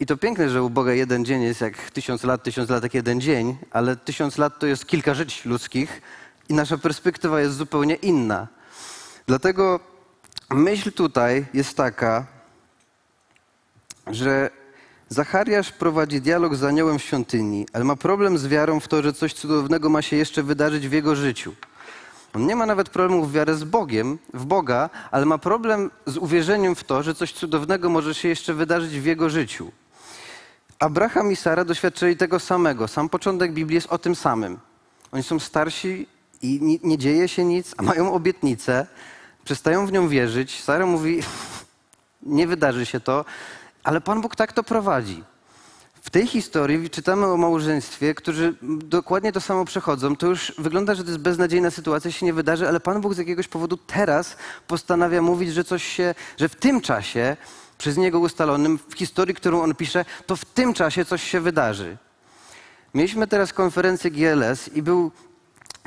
I 0.00 0.06
to 0.06 0.16
piękne, 0.16 0.50
że 0.50 0.62
u 0.62 0.70
Boga 0.70 0.92
jeden 0.92 1.24
dzień 1.24 1.42
jest 1.42 1.60
jak 1.60 1.90
tysiąc 1.90 2.24
lat, 2.24 2.42
tysiąc 2.42 2.70
lat 2.70 2.82
jak 2.82 2.94
jeden 2.94 3.20
dzień, 3.20 3.56
ale 3.70 3.96
tysiąc 3.96 4.38
lat 4.38 4.58
to 4.58 4.66
jest 4.66 4.86
kilka 4.86 5.14
żyć 5.14 5.44
ludzkich 5.44 6.02
i 6.48 6.54
nasza 6.54 6.78
perspektywa 6.78 7.40
jest 7.40 7.56
zupełnie 7.56 7.94
inna. 7.94 8.48
Dlatego 9.26 9.80
myśl 10.50 10.92
tutaj 10.92 11.46
jest 11.54 11.76
taka, 11.76 12.26
że 14.06 14.50
Zachariasz 15.12 15.72
prowadzi 15.72 16.20
dialog 16.20 16.54
z 16.54 16.64
aniołem 16.64 16.98
w 16.98 17.02
świątyni, 17.02 17.66
ale 17.72 17.84
ma 17.84 17.96
problem 17.96 18.38
z 18.38 18.46
wiarą 18.46 18.80
w 18.80 18.88
to, 18.88 19.02
że 19.02 19.12
coś 19.12 19.34
cudownego 19.34 19.88
ma 19.88 20.02
się 20.02 20.16
jeszcze 20.16 20.42
wydarzyć 20.42 20.88
w 20.88 20.92
jego 20.92 21.16
życiu. 21.16 21.54
On 22.34 22.46
nie 22.46 22.56
ma 22.56 22.66
nawet 22.66 22.88
problemu 22.88 23.24
w 23.24 23.32
wiarę 23.32 23.54
z 23.54 23.64
Bogiem, 23.64 24.18
w 24.34 24.44
Boga, 24.44 24.90
ale 25.10 25.26
ma 25.26 25.38
problem 25.38 25.90
z 26.06 26.16
uwierzeniem 26.16 26.74
w 26.74 26.84
to, 26.84 27.02
że 27.02 27.14
coś 27.14 27.32
cudownego 27.32 27.90
może 27.90 28.14
się 28.14 28.28
jeszcze 28.28 28.54
wydarzyć 28.54 29.00
w 29.00 29.04
jego 29.04 29.30
życiu. 29.30 29.72
Abraham 30.78 31.32
i 31.32 31.36
Sara 31.36 31.64
doświadczyli 31.64 32.16
tego 32.16 32.40
samego. 32.40 32.88
Sam 32.88 33.08
początek 33.08 33.52
Biblii 33.52 33.74
jest 33.74 33.92
o 33.92 33.98
tym 33.98 34.14
samym. 34.14 34.58
Oni 35.12 35.22
są 35.22 35.38
starsi 35.38 36.06
i 36.42 36.58
nie, 36.62 36.78
nie 36.82 36.98
dzieje 36.98 37.28
się 37.28 37.44
nic, 37.44 37.74
a 37.78 37.82
mają 37.82 38.12
obietnicę, 38.12 38.86
przestają 39.44 39.86
w 39.86 39.92
nią 39.92 40.08
wierzyć. 40.08 40.62
Sara 40.62 40.86
mówi, 40.86 41.20
nie 42.22 42.46
wydarzy 42.46 42.86
się 42.86 43.00
to, 43.00 43.24
ale 43.84 44.00
Pan 44.00 44.20
Bóg 44.20 44.36
tak 44.36 44.52
to 44.52 44.62
prowadzi. 44.62 45.24
W 46.02 46.10
tej 46.10 46.26
historii 46.26 46.90
czytamy 46.90 47.26
o 47.26 47.36
małżeństwie, 47.36 48.14
którzy 48.14 48.54
dokładnie 48.62 49.32
to 49.32 49.40
samo 49.40 49.64
przechodzą. 49.64 50.16
To 50.16 50.26
już 50.26 50.52
wygląda, 50.58 50.94
że 50.94 51.04
to 51.04 51.10
jest 51.10 51.22
beznadziejna 51.22 51.70
sytuacja, 51.70 52.10
się 52.12 52.26
nie 52.26 52.32
wydarzy, 52.32 52.68
ale 52.68 52.80
Pan 52.80 53.00
Bóg 53.00 53.14
z 53.14 53.18
jakiegoś 53.18 53.48
powodu 53.48 53.76
teraz 53.76 54.36
postanawia 54.66 55.22
mówić, 55.22 55.52
że 55.52 55.64
coś 55.64 55.84
się, 55.84 56.14
że 56.36 56.48
w 56.48 56.56
tym 56.56 56.80
czasie, 56.80 57.36
przez 57.78 57.96
Niego 57.96 58.20
ustalonym, 58.20 58.78
w 58.88 58.94
historii, 58.94 59.34
którą 59.34 59.62
On 59.62 59.74
pisze, 59.74 60.04
to 60.26 60.36
w 60.36 60.44
tym 60.44 60.74
czasie 60.74 61.04
coś 61.04 61.22
się 61.22 61.40
wydarzy. 61.40 61.96
Mieliśmy 62.94 63.26
teraz 63.26 63.52
konferencję 63.52 64.10
GLS 64.10 64.68
i 64.68 64.82
był 64.82 65.10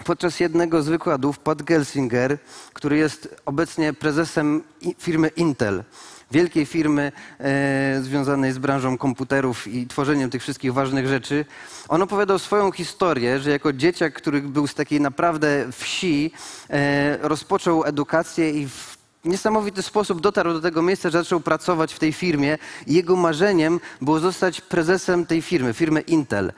podczas 0.04 0.40
jednego 0.40 0.84
z 0.84 0.90
wykładów 0.90 1.40
Pat 1.40 1.64
Gelsinger, 1.64 2.38
który 2.74 2.98
jest 2.98 3.42
obecnie 3.46 3.94
prezesem 3.94 4.64
firmy 4.98 5.28
Intel 5.28 5.84
wielkiej 6.32 6.66
firmy 6.66 7.12
e, 7.40 8.00
związanej 8.02 8.52
z 8.52 8.58
branżą 8.58 8.98
komputerów 8.98 9.68
i 9.68 9.88
tworzeniem 9.88 10.30
tych 10.30 10.42
wszystkich 10.42 10.74
ważnych 10.74 11.08
rzeczy. 11.08 11.46
On 11.88 12.02
opowiadał 12.02 12.40
swoją 12.40 12.72
historię, 12.72 13.40
że 13.40 13.52
jako 13.52 13.74
dzieciak, 13.74 14.14
który 14.14 14.42
był 14.42 14.68
z 14.68 14.74
takiej 14.74 15.02
naprawdę 15.02 15.72
wsi, 15.72 16.32
e, 16.70 17.18
rozpoczął 17.28 17.86
edukację 17.86 18.52
i 18.52 18.68
w 18.68 18.96
niesamowity 19.26 19.82
sposób 19.82 20.22
dotarł 20.22 20.54
do 20.54 20.62
tego 20.62 20.82
miejsca, 20.82 21.10
że 21.10 21.18
zaczął 21.18 21.40
pracować 21.40 21.94
w 21.94 22.00
tej 22.00 22.14
firmie 22.14 22.58
jego 22.88 23.16
marzeniem 23.16 23.80
było 24.02 24.20
zostać 24.20 24.62
prezesem 24.62 25.26
tej 25.26 25.42
firmy, 25.42 25.74
firmy 25.74 26.02
Intel. 26.02 26.54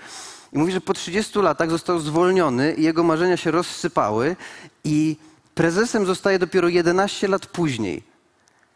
I 0.53 0.57
mówi, 0.57 0.71
że 0.71 0.81
po 0.81 0.93
30 0.93 1.39
latach 1.39 1.69
został 1.69 1.99
zwolniony 1.99 2.73
i 2.73 2.83
jego 2.83 3.03
marzenia 3.03 3.37
się 3.37 3.51
rozsypały 3.51 4.35
i 4.83 5.17
prezesem 5.55 6.05
zostaje 6.05 6.39
dopiero 6.39 6.67
11 6.67 7.27
lat 7.27 7.45
później. 7.45 8.03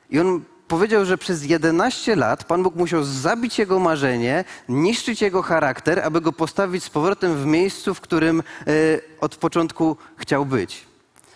I 0.10 0.20
on 0.20 0.42
powiedział, 0.72 1.06
że 1.06 1.18
przez 1.18 1.46
11 1.46 2.16
lat 2.16 2.44
Pan 2.44 2.64
Bóg 2.64 2.76
musiał 2.76 3.04
zabić 3.04 3.60
jego 3.60 3.80
marzenie, 3.80 4.44
niszczyć 4.70 5.22
jego 5.22 5.42
charakter, 5.42 6.00
aby 6.00 6.22
go 6.22 6.32
postawić 6.34 6.84
z 6.84 6.90
powrotem 6.90 7.36
w 7.36 7.46
miejscu, 7.46 7.94
w 7.94 8.02
którym 8.02 8.44
y, 8.68 9.02
od 9.22 9.36
początku 9.36 9.98
chciał 10.18 10.46
być, 10.46 10.86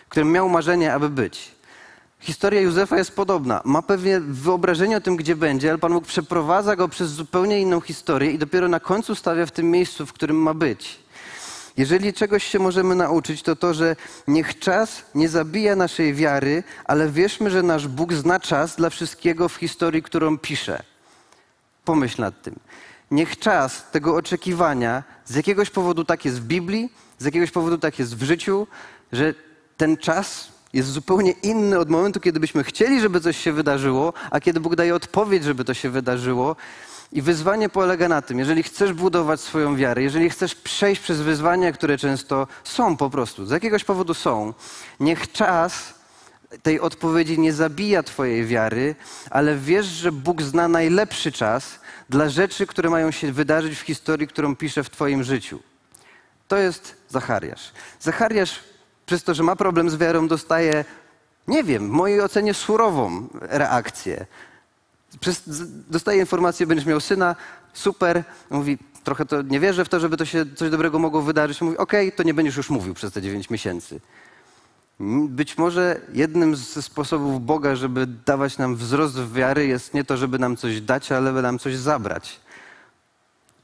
w 0.06 0.10
którym 0.10 0.32
miał 0.32 0.50
marzenie, 0.50 0.94
aby 0.94 1.10
być. 1.10 1.51
Historia 2.20 2.62
Józefa 2.62 2.98
jest 2.98 3.15
podobna. 3.15 3.62
Ma 3.65 3.82
pewnie 3.82 4.20
wyobrażenie 4.20 4.98
o 4.98 5.01
tym, 5.01 5.15
gdzie 5.15 5.36
będzie, 5.36 5.70
ale 5.70 5.77
Pan 5.77 5.94
Bóg 5.94 6.06
przeprowadza 6.06 6.75
go 6.75 6.88
przez 6.88 7.10
zupełnie 7.10 7.62
inną 7.62 7.82
historię 7.82 8.32
i 8.32 8.38
dopiero 8.38 8.68
na 8.68 8.80
końcu 8.80 9.15
stawia 9.15 9.46
w 9.46 9.51
tym 9.51 9.72
miejscu, 9.72 10.06
w 10.06 10.13
którym 10.13 10.38
ma 10.38 10.54
być. 10.54 11.00
Jeżeli 11.77 12.13
czegoś 12.13 12.44
się 12.44 12.60
możemy 12.60 12.96
nauczyć, 12.96 13.41
to 13.41 13.55
to, 13.55 13.74
że 13.74 13.96
niech 14.27 14.60
czas 14.60 15.05
nie 15.15 15.29
zabija 15.29 15.75
naszej 15.75 16.13
wiary, 16.13 16.63
ale 16.86 17.10
wierzmy, 17.10 17.50
że 17.50 17.63
nasz 17.63 17.88
Bóg 17.88 18.13
zna 18.13 18.39
czas 18.39 18.75
dla 18.75 18.89
wszystkiego 18.89 19.50
w 19.50 19.55
historii, 19.55 20.03
którą 20.03 20.38
pisze. 20.38 20.84
Pomyśl 21.86 22.22
nad 22.22 22.41
tym. 22.41 22.55
Niech 23.12 23.39
czas 23.39 23.91
tego 23.91 24.15
oczekiwania, 24.15 25.03
z 25.25 25.36
jakiegoś 25.36 25.70
powodu 25.70 26.05
tak 26.05 26.25
jest 26.25 26.41
w 26.41 26.44
Biblii, 26.44 26.94
z 27.20 27.25
jakiegoś 27.25 27.51
powodu 27.51 27.77
tak 27.77 28.00
jest 28.00 28.17
w 28.17 28.24
życiu, 28.24 28.67
że 29.12 29.34
ten 29.77 29.98
czas 29.98 30.48
jest 30.74 30.89
zupełnie 30.89 31.32
inny 31.32 31.79
od 31.79 31.89
momentu, 31.89 32.20
kiedy 32.20 32.39
byśmy 32.39 32.63
chcieli, 32.63 33.01
żeby 33.01 33.22
coś 33.22 33.38
się 33.38 33.51
wydarzyło, 33.51 34.13
a 34.32 34.39
kiedy 34.39 34.60
Bóg 34.60 34.75
daje 34.75 34.96
odpowiedź, 34.96 35.44
żeby 35.44 35.65
to 35.65 35.74
się 35.74 35.89
wydarzyło. 35.89 36.55
I 37.16 37.22
wyzwanie 37.22 37.70
polega 37.70 38.08
na 38.08 38.22
tym, 38.22 38.40
jeżeli 38.40 38.64
chcesz 38.64 38.94
budować 38.94 39.42
swoją 39.42 39.76
wiarę, 39.76 40.04
jeżeli 40.04 40.30
chcesz 40.30 40.56
przejść 40.56 41.02
przez 41.02 41.22
wyzwania, 41.22 41.72
które 41.72 41.98
często 41.98 42.48
są 42.64 42.98
po 42.98 43.10
prostu, 43.10 43.46
z 43.46 43.52
jakiegoś 43.52 43.84
powodu 43.84 44.14
są, 44.14 44.54
niech 45.00 45.32
czas 45.32 45.94
tej 46.64 46.80
odpowiedzi 46.80 47.40
nie 47.40 47.54
zabija 47.54 48.04
Twojej 48.04 48.46
wiary, 48.46 48.96
ale 49.30 49.56
wiesz, 49.56 49.86
że 49.86 50.12
Bóg 50.12 50.42
zna 50.42 50.68
najlepszy 50.68 51.32
czas 51.32 51.80
dla 52.10 52.30
rzeczy, 52.30 52.68
które 52.68 52.90
mają 52.90 53.12
się 53.12 53.32
wydarzyć 53.32 53.80
w 53.80 53.82
historii, 53.82 54.28
którą 54.28 54.56
pisze 54.56 54.84
w 54.84 54.90
Twoim 54.90 55.24
życiu. 55.24 55.60
To 56.48 56.58
jest 56.58 56.96
Zachariasz. 57.10 57.72
Zachariasz, 58.00 58.60
przez 59.06 59.24
to, 59.24 59.34
że 59.34 59.44
ma 59.44 59.56
problem 59.56 59.90
z 59.90 59.98
wiarą, 59.98 60.28
dostaje, 60.28 60.86
nie 61.48 61.64
wiem, 61.64 61.88
w 61.88 61.92
mojej 61.92 62.22
ocenie 62.22 62.54
surową 62.54 63.28
reakcję. 63.42 64.26
Dostaje 65.90 66.20
informację, 66.20 66.68
będziesz 66.68 66.86
miał 66.86 67.00
syna, 67.00 67.36
super. 67.74 68.24
Mówi, 68.50 68.78
trochę 69.04 69.26
to 69.26 69.42
nie 69.42 69.60
wierzę 69.60 69.86
w 69.86 69.90
to, 69.90 70.00
żeby 70.00 70.18
to 70.18 70.26
się 70.26 70.46
coś 70.56 70.70
dobrego 70.70 71.00
mogło 71.00 71.22
wydarzyć. 71.22 71.62
Mówi, 71.62 71.78
okej, 71.78 72.08
okay, 72.08 72.18
to 72.18 72.24
nie 72.24 72.34
będziesz 72.34 72.58
już 72.58 72.70
mówił 72.70 72.94
przez 72.94 73.14
te 73.14 73.22
9 73.22 73.50
miesięcy. 73.50 74.00
Być 75.30 75.58
może 75.58 76.02
jednym 76.14 76.56
ze 76.56 76.82
sposobów 76.82 77.46
Boga, 77.46 77.76
żeby 77.76 78.08
dawać 78.08 78.58
nam 78.58 78.76
wzrost 78.76 79.34
wiary, 79.34 79.68
jest 79.68 79.94
nie 79.94 80.04
to, 80.04 80.18
żeby 80.18 80.40
nam 80.40 80.58
coś 80.58 80.82
dać, 80.82 81.12
ale 81.12 81.28
żeby 81.28 81.42
nam 81.42 81.60
coś 81.60 81.76
zabrać. 81.76 82.40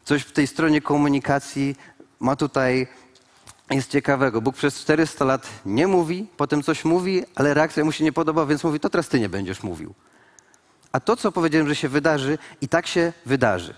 Coś 0.06 0.22
w 0.22 0.32
tej 0.32 0.48
stronie 0.48 0.82
komunikacji 0.82 1.76
ma 2.20 2.36
tutaj 2.36 2.88
jest 3.72 3.92
ciekawego. 3.92 4.42
Bóg 4.42 4.56
przez 4.56 4.80
400 4.80 5.26
lat 5.26 5.48
nie 5.66 5.88
mówi, 5.88 6.28
potem 6.38 6.64
coś 6.64 6.86
mówi, 6.86 7.24
ale 7.36 7.54
reakcja 7.54 7.86
mu 7.86 7.92
się 7.92 8.04
nie 8.04 8.14
podoba, 8.14 8.46
więc 8.46 8.64
mówi, 8.64 8.80
to 8.80 8.90
teraz 8.90 9.08
ty 9.08 9.20
nie 9.20 9.30
będziesz 9.30 9.64
mówił. 9.64 9.94
A 10.92 11.00
to, 11.00 11.16
co 11.18 11.32
powiedziałem, 11.32 11.68
że 11.68 11.76
się 11.76 11.90
wydarzy, 11.90 12.38
i 12.62 12.68
tak 12.68 12.88
się 12.88 13.14
wydarzy. 13.26 13.74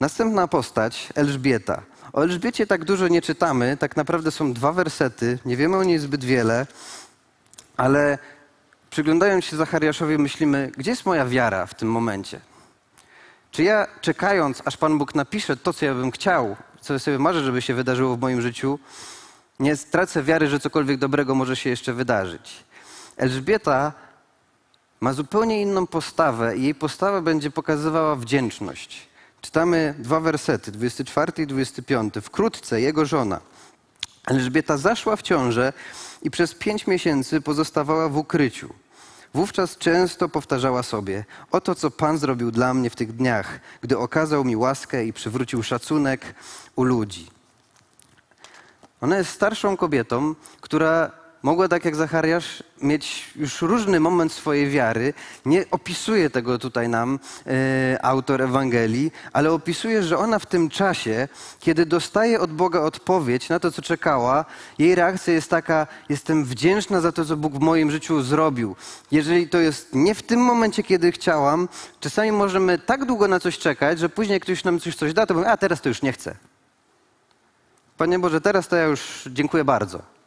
Następna 0.00 0.48
postać, 0.48 1.08
Elżbieta. 1.14 1.82
O 2.12 2.22
Elżbiecie 2.22 2.66
tak 2.66 2.84
dużo 2.84 3.08
nie 3.08 3.22
czytamy, 3.22 3.76
tak 3.76 3.96
naprawdę 3.96 4.30
są 4.30 4.52
dwa 4.52 4.72
wersety, 4.72 5.38
nie 5.44 5.56
wiemy 5.56 5.76
o 5.76 5.84
niej 5.84 5.98
zbyt 5.98 6.24
wiele, 6.24 6.66
ale 7.76 8.18
przyglądając 8.90 9.44
się 9.44 9.56
Zachariaszowi 9.56 10.18
myślimy, 10.18 10.70
gdzie 10.76 10.90
jest 10.90 11.06
moja 11.06 11.26
wiara 11.26 11.66
w 11.66 11.74
tym 11.74 11.90
momencie? 11.90 12.40
Czy 13.50 13.62
ja 13.62 13.86
czekając, 14.00 14.62
aż 14.64 14.76
Pan 14.76 14.98
Bóg 14.98 15.14
napisze 15.14 15.56
to, 15.56 15.72
co 15.72 15.86
ja 15.86 15.94
bym 15.94 16.10
chciał, 16.10 16.56
co 16.80 16.98
sobie 16.98 17.18
marzę, 17.18 17.44
żeby 17.44 17.62
się 17.62 17.74
wydarzyło 17.74 18.16
w 18.16 18.20
moim 18.20 18.40
życiu, 18.40 18.78
nie 19.60 19.76
stracę 19.76 20.22
wiary, 20.22 20.48
że 20.48 20.60
cokolwiek 20.60 20.98
dobrego 20.98 21.34
może 21.34 21.56
się 21.56 21.70
jeszcze 21.70 21.92
wydarzyć? 21.92 22.64
Elżbieta 23.16 23.92
ma 25.00 25.12
zupełnie 25.12 25.62
inną 25.62 25.86
postawę 25.86 26.56
i 26.56 26.62
jej 26.62 26.74
postawa 26.74 27.20
będzie 27.20 27.50
pokazywała 27.50 28.16
wdzięczność. 28.16 29.08
Czytamy 29.40 29.94
dwa 29.98 30.20
wersety, 30.20 30.72
24 30.72 31.32
i 31.42 31.46
25. 31.46 32.14
Wkrótce 32.22 32.80
jego 32.80 33.06
żona 33.06 33.40
Elżbieta 34.26 34.76
zaszła 34.76 35.16
w 35.16 35.22
ciążę 35.22 35.72
i 36.22 36.30
przez 36.30 36.54
pięć 36.54 36.86
miesięcy 36.86 37.40
pozostawała 37.40 38.08
w 38.08 38.16
ukryciu. 38.16 38.74
Wówczas 39.34 39.76
często 39.76 40.28
powtarzała 40.28 40.82
sobie: 40.82 41.24
Oto 41.50 41.74
co 41.74 41.90
Pan 41.90 42.18
zrobił 42.18 42.50
dla 42.50 42.74
mnie 42.74 42.90
w 42.90 42.96
tych 42.96 43.16
dniach, 43.16 43.60
gdy 43.80 43.98
okazał 43.98 44.44
mi 44.44 44.56
łaskę 44.56 45.04
i 45.04 45.12
przywrócił 45.12 45.62
szacunek 45.62 46.34
u 46.76 46.82
ludzi. 46.84 47.30
Ona 49.00 49.18
jest 49.18 49.30
starszą 49.30 49.76
kobietą, 49.76 50.34
która 50.60 51.10
mogła 51.42 51.68
tak 51.68 51.84
jak 51.84 51.96
Zachariasz 51.96 52.62
mieć 52.82 53.30
już 53.36 53.62
różny 53.62 54.00
moment 54.00 54.32
swojej 54.32 54.70
wiary. 54.70 55.14
Nie 55.46 55.64
opisuje 55.70 56.30
tego 56.30 56.58
tutaj 56.58 56.88
nam 56.88 57.18
e, 57.46 58.04
autor 58.04 58.42
Ewangelii, 58.42 59.12
ale 59.32 59.52
opisuje, 59.52 60.02
że 60.02 60.18
ona 60.18 60.38
w 60.38 60.46
tym 60.46 60.68
czasie, 60.68 61.28
kiedy 61.60 61.86
dostaje 61.86 62.40
od 62.40 62.52
Boga 62.52 62.80
odpowiedź 62.80 63.48
na 63.48 63.60
to, 63.60 63.72
co 63.72 63.82
czekała, 63.82 64.44
jej 64.78 64.94
reakcja 64.94 65.34
jest 65.34 65.50
taka: 65.50 65.86
Jestem 66.08 66.44
wdzięczna 66.44 67.00
za 67.00 67.12
to, 67.12 67.24
co 67.24 67.36
Bóg 67.36 67.54
w 67.54 67.60
moim 67.60 67.90
życiu 67.90 68.22
zrobił. 68.22 68.76
Jeżeli 69.10 69.48
to 69.48 69.58
jest 69.58 69.94
nie 69.94 70.14
w 70.14 70.22
tym 70.22 70.40
momencie, 70.40 70.82
kiedy 70.82 71.12
chciałam, 71.12 71.68
czasami 72.00 72.32
możemy 72.32 72.78
tak 72.78 73.04
długo 73.04 73.28
na 73.28 73.40
coś 73.40 73.58
czekać, 73.58 73.98
że 73.98 74.08
później 74.08 74.40
ktoś 74.40 74.64
nam 74.64 74.80
coś, 74.80 74.96
coś 74.96 75.12
da, 75.12 75.26
to 75.26 75.34
mówię, 75.34 75.50
a 75.50 75.56
teraz 75.56 75.80
to 75.80 75.88
już 75.88 76.02
nie 76.02 76.12
chcę. 76.12 76.36
Panie 77.96 78.18
Boże, 78.18 78.40
teraz 78.40 78.68
to 78.68 78.76
ja 78.76 78.84
już 78.84 79.28
dziękuję 79.32 79.64
bardzo. 79.64 80.17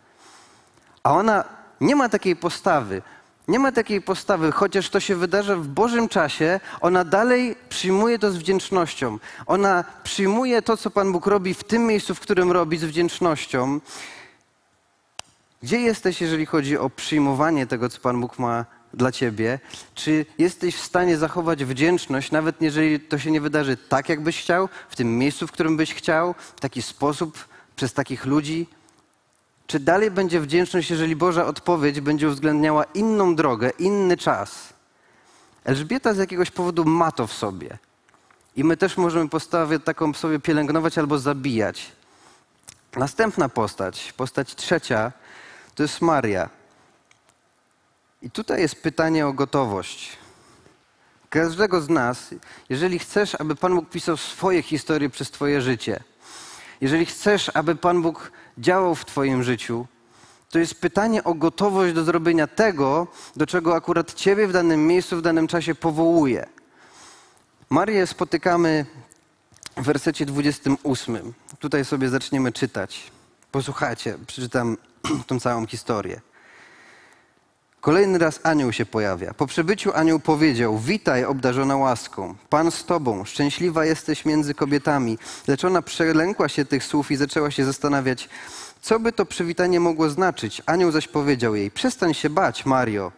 A 1.03 1.13
ona 1.13 1.43
nie 1.81 1.95
ma 1.95 2.09
takiej 2.09 2.35
postawy. 2.35 3.01
Nie 3.47 3.59
ma 3.59 3.71
takiej 3.71 4.01
postawy, 4.01 4.51
chociaż 4.51 4.89
to 4.89 4.99
się 4.99 5.15
wydarza 5.15 5.55
w 5.55 5.67
Bożym 5.67 6.09
czasie, 6.09 6.59
ona 6.81 7.03
dalej 7.03 7.55
przyjmuje 7.69 8.19
to 8.19 8.31
z 8.31 8.37
wdzięcznością. 8.37 9.19
Ona 9.45 9.83
przyjmuje 10.03 10.61
to, 10.61 10.77
co 10.77 10.91
Pan 10.91 11.11
Bóg 11.11 11.27
robi 11.27 11.53
w 11.53 11.63
tym 11.63 11.85
miejscu, 11.85 12.15
w 12.15 12.19
którym 12.19 12.51
robi, 12.51 12.77
z 12.77 12.83
wdzięcznością. 12.83 13.79
Gdzie 15.63 15.79
jesteś, 15.79 16.21
jeżeli 16.21 16.45
chodzi 16.45 16.77
o 16.77 16.89
przyjmowanie 16.89 17.67
tego, 17.67 17.89
co 17.89 17.99
Pan 17.99 18.21
Bóg 18.21 18.39
ma 18.39 18.65
dla 18.93 19.11
ciebie? 19.11 19.59
Czy 19.95 20.25
jesteś 20.37 20.75
w 20.75 20.83
stanie 20.83 21.17
zachować 21.17 21.65
wdzięczność, 21.65 22.31
nawet 22.31 22.61
jeżeli 22.61 22.99
to 22.99 23.19
się 23.19 23.31
nie 23.31 23.41
wydarzy 23.41 23.77
tak, 23.77 24.09
jak 24.09 24.23
byś 24.23 24.41
chciał, 24.41 24.69
w 24.89 24.95
tym 24.95 25.17
miejscu, 25.17 25.47
w 25.47 25.51
którym 25.51 25.77
byś 25.77 25.93
chciał, 25.93 26.35
w 26.55 26.59
taki 26.59 26.81
sposób, 26.81 27.45
przez 27.75 27.93
takich 27.93 28.25
ludzi? 28.25 28.67
Czy 29.71 29.79
dalej 29.79 30.11
będzie 30.11 30.41
wdzięczność, 30.41 30.89
jeżeli 30.89 31.15
Boża 31.15 31.45
odpowiedź 31.45 32.01
będzie 32.01 32.27
uwzględniała 32.27 32.83
inną 32.83 33.35
drogę, 33.35 33.71
inny 33.79 34.17
czas? 34.17 34.73
Elżbieta 35.63 36.13
z 36.13 36.17
jakiegoś 36.17 36.51
powodu 36.51 36.85
ma 36.85 37.11
to 37.11 37.27
w 37.27 37.33
sobie. 37.33 37.77
I 38.55 38.63
my 38.63 38.77
też 38.77 38.97
możemy 38.97 39.29
postawę 39.29 39.79
taką 39.79 40.13
sobie 40.13 40.39
pielęgnować 40.39 40.97
albo 40.97 41.19
zabijać. 41.19 41.91
Następna 42.95 43.49
postać, 43.49 44.13
postać 44.17 44.55
trzecia, 44.55 45.11
to 45.75 45.83
jest 45.83 46.01
Maria. 46.01 46.49
I 48.21 48.31
tutaj 48.31 48.61
jest 48.61 48.83
pytanie 48.83 49.27
o 49.27 49.33
gotowość. 49.33 50.17
Każdego 51.29 51.81
z 51.81 51.89
nas, 51.89 52.29
jeżeli 52.69 52.99
chcesz, 52.99 53.35
aby 53.35 53.55
Pan 53.55 53.75
Bóg 53.75 53.89
pisał 53.89 54.17
swoje 54.17 54.61
historie 54.63 55.09
przez 55.09 55.31
Twoje 55.31 55.61
życie, 55.61 56.03
jeżeli 56.81 57.05
chcesz, 57.05 57.51
aby 57.53 57.75
Pan 57.75 58.01
Bóg 58.01 58.31
działał 58.57 58.95
w 58.95 59.05
Twoim 59.05 59.43
życiu, 59.43 59.87
to 60.49 60.59
jest 60.59 60.81
pytanie 60.81 61.23
o 61.23 61.33
gotowość 61.33 61.93
do 61.93 62.03
zrobienia 62.03 62.47
tego, 62.47 63.07
do 63.35 63.47
czego 63.47 63.75
akurat 63.75 64.13
Ciebie 64.13 64.47
w 64.47 64.53
danym 64.53 64.87
miejscu, 64.87 65.17
w 65.17 65.21
danym 65.21 65.47
czasie 65.47 65.75
powołuje. 65.75 66.47
Marię 67.69 68.07
spotykamy 68.07 68.85
w 69.77 69.83
wersecie 69.83 70.25
28. 70.25 71.33
Tutaj 71.59 71.85
sobie 71.85 72.09
zaczniemy 72.09 72.51
czytać. 72.51 73.11
Posłuchajcie, 73.51 74.17
przeczytam 74.27 74.77
tą 75.27 75.39
całą 75.39 75.67
historię. 75.67 76.21
Kolejny 77.81 78.17
raz 78.17 78.39
anioł 78.43 78.71
się 78.71 78.85
pojawia. 78.85 79.33
Po 79.33 79.47
przybyciu 79.47 79.91
anioł 79.93 80.19
powiedział: 80.19 80.77
Witaj, 80.77 81.25
obdarzona 81.25 81.77
łaską. 81.77 82.35
Pan 82.49 82.71
z 82.71 82.85
tobą, 82.85 83.25
szczęśliwa 83.25 83.85
jesteś 83.85 84.25
między 84.25 84.53
kobietami. 84.53 85.17
Lecz 85.47 85.65
ona 85.65 85.81
przelękła 85.81 86.49
się 86.49 86.65
tych 86.65 86.83
słów 86.83 87.11
i 87.11 87.15
zaczęła 87.15 87.51
się 87.51 87.65
zastanawiać, 87.65 88.29
co 88.81 88.99
by 88.99 89.11
to 89.11 89.25
przywitanie 89.25 89.79
mogło 89.79 90.09
znaczyć. 90.09 90.61
Anioł 90.65 90.91
zaś 90.91 91.07
powiedział 91.07 91.55
jej: 91.55 91.71
Przestań 91.71 92.13
się 92.13 92.29
bać, 92.29 92.65
Mario. 92.65 93.11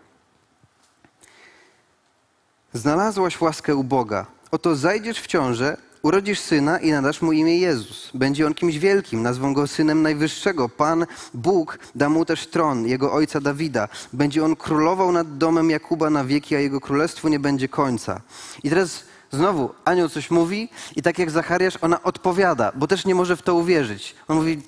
Znalazłaś 2.74 3.42
łaskę 3.42 3.76
u 3.76 3.84
Boga. 3.84 4.26
Oto 4.52 4.76
zajdziesz 4.76 5.20
w 5.20 5.28
ciążę, 5.28 5.78
urodzisz 6.04 6.40
syna 6.40 6.80
i 6.80 6.92
nadasz 6.92 7.22
mu 7.22 7.32
imię 7.32 7.58
Jezus. 7.58 8.10
Będzie 8.14 8.48
on 8.48 8.54
kimś 8.54 8.78
wielkim, 8.78 9.22
nazwą 9.22 9.54
go 9.54 9.68
synem 9.68 10.02
Najwyższego. 10.02 10.70
Pan, 10.70 11.06
Bóg, 11.34 11.80
da 11.96 12.10
mu 12.10 12.26
też 12.26 12.48
tron, 12.48 12.88
jego 12.88 13.14
ojca 13.14 13.42
Dawida. 13.42 13.88
Będzie 14.14 14.46
on 14.46 14.56
królował 14.56 15.12
nad 15.12 15.38
domem 15.38 15.70
Jakuba 15.70 16.10
na 16.10 16.24
wieki, 16.24 16.56
a 16.56 16.60
jego 16.60 16.82
królestwu 16.82 17.28
nie 17.28 17.40
będzie 17.40 17.68
końca. 17.68 18.22
I 18.64 18.70
teraz 18.70 19.04
znowu 19.32 19.74
anioł 19.86 20.10
coś 20.10 20.32
mówi 20.32 20.70
i 20.96 21.02
tak 21.02 21.20
jak 21.20 21.32
Zachariasz, 21.32 21.78
ona 21.82 22.04
odpowiada, 22.04 22.72
bo 22.76 22.88
też 22.88 23.06
nie 23.06 23.16
może 23.16 23.38
w 23.38 23.42
to 23.42 23.56
uwierzyć. 23.56 24.16
On 24.28 24.38
mówi, 24.38 24.62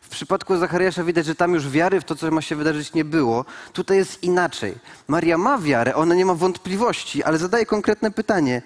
w 0.00 0.08
przypadku 0.08 0.56
Zachariasza 0.56 1.04
widać, 1.04 1.26
że 1.26 1.34
tam 1.34 1.54
już 1.54 1.68
wiary 1.68 2.00
w 2.00 2.04
to, 2.04 2.16
co 2.16 2.30
ma 2.30 2.42
się 2.42 2.56
wydarzyć, 2.56 2.94
nie 2.94 3.04
było. 3.04 3.44
Tutaj 3.72 3.96
jest 3.96 4.22
inaczej. 4.22 4.74
Maria 5.08 5.38
ma 5.38 5.58
wiarę, 5.58 5.94
ona 5.94 6.14
nie 6.14 6.26
ma 6.26 6.34
wątpliwości, 6.34 7.22
ale 7.22 7.38
zadaje 7.38 7.66
konkretne 7.66 8.10
pytanie. 8.10 8.62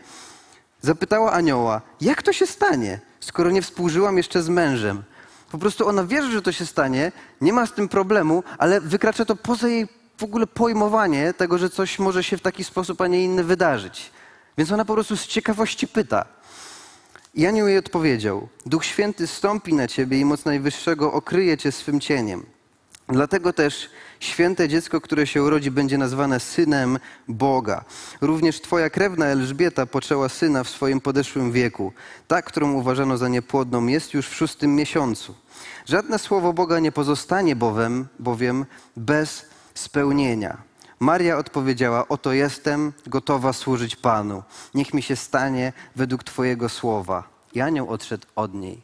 Zapytała 0.83 1.33
anioła, 1.33 1.83
jak 2.01 2.23
to 2.23 2.33
się 2.33 2.47
stanie, 2.47 3.01
skoro 3.21 3.51
nie 3.51 3.63
współżyłam 3.63 4.17
jeszcze 4.17 4.43
z 4.43 4.49
mężem? 4.49 5.03
Po 5.51 5.59
prostu 5.59 5.89
ona 5.89 6.05
wierzy, 6.05 6.33
że 6.33 6.43
to 6.43 6.53
się 6.53 6.67
stanie, 6.67 7.13
nie 7.41 7.53
ma 7.53 7.67
z 7.67 7.73
tym 7.73 7.89
problemu, 7.89 8.43
ale 8.59 8.81
wykracza 8.81 9.25
to 9.25 9.37
poza 9.37 9.69
jej 9.69 9.89
w 10.19 10.23
ogóle 10.23 10.47
pojmowanie 10.47 11.35
tego, 11.35 11.59
że 11.59 11.71
coś 11.71 11.99
może 11.99 12.25
się 12.25 12.37
w 12.37 12.43
taki 12.43 12.65
sposób, 12.65 13.01
a 13.01 13.07
nie 13.07 13.25
inny 13.25 13.45
wydarzyć. 13.45 14.11
Więc 14.59 14.73
ona 14.73 14.85
po 14.85 14.95
prostu 14.95 15.17
z 15.17 15.27
ciekawości 15.27 15.89
pyta. 15.89 16.25
I 17.35 17.47
anioł 17.47 17.69
jej 17.69 17.79
odpowiedział: 17.79 18.49
Duch 18.67 18.85
Święty 18.85 19.27
stąpi 19.27 19.75
na 19.75 19.89
ciebie 19.89 20.21
i 20.21 20.25
moc 20.25 20.45
Najwyższego 20.45 21.13
okryje 21.13 21.59
cię 21.59 21.73
swym 21.73 22.01
cieniem. 22.01 22.47
Dlatego 23.11 23.53
też 23.53 23.91
święte 24.21 24.69
dziecko, 24.69 25.01
które 25.01 25.27
się 25.27 25.43
urodzi, 25.43 25.71
będzie 25.71 25.99
nazwane 25.99 26.41
synem 26.41 26.99
Boga. 27.29 27.85
Również 28.21 28.61
twoja 28.61 28.91
krewna 28.91 29.27
Elżbieta 29.27 29.87
poczęła 29.87 30.29
syna 30.29 30.65
w 30.65 30.69
swoim 30.69 31.01
podeszłym 31.01 31.53
wieku. 31.53 31.93
Ta, 32.29 32.43
którą 32.43 32.73
uważano 32.73 33.19
za 33.19 33.29
niepłodną, 33.29 33.87
jest 33.87 34.15
już 34.15 34.29
w 34.29 34.35
szóstym 34.35 34.77
miesiącu. 34.77 35.35
Żadne 35.87 36.19
słowo 36.19 36.53
Boga 36.53 36.79
nie 36.79 36.93
pozostanie 36.93 37.57
bowiem, 37.57 38.07
bowiem 38.19 38.67
bez 38.97 39.47
spełnienia. 39.75 40.57
Maria 41.01 41.39
odpowiedziała: 41.39 42.09
Oto 42.09 42.33
jestem 42.33 42.93
gotowa 43.07 43.53
służyć 43.53 43.97
Panu. 43.97 44.43
Niech 44.75 44.95
mi 44.95 45.03
się 45.03 45.17
stanie 45.17 45.73
według 45.97 46.25
Twojego 46.25 46.69
słowa. 46.69 47.29
I 47.55 47.61
anioł 47.61 47.89
odszedł 47.89 48.27
od 48.37 48.55
niej. 48.55 48.83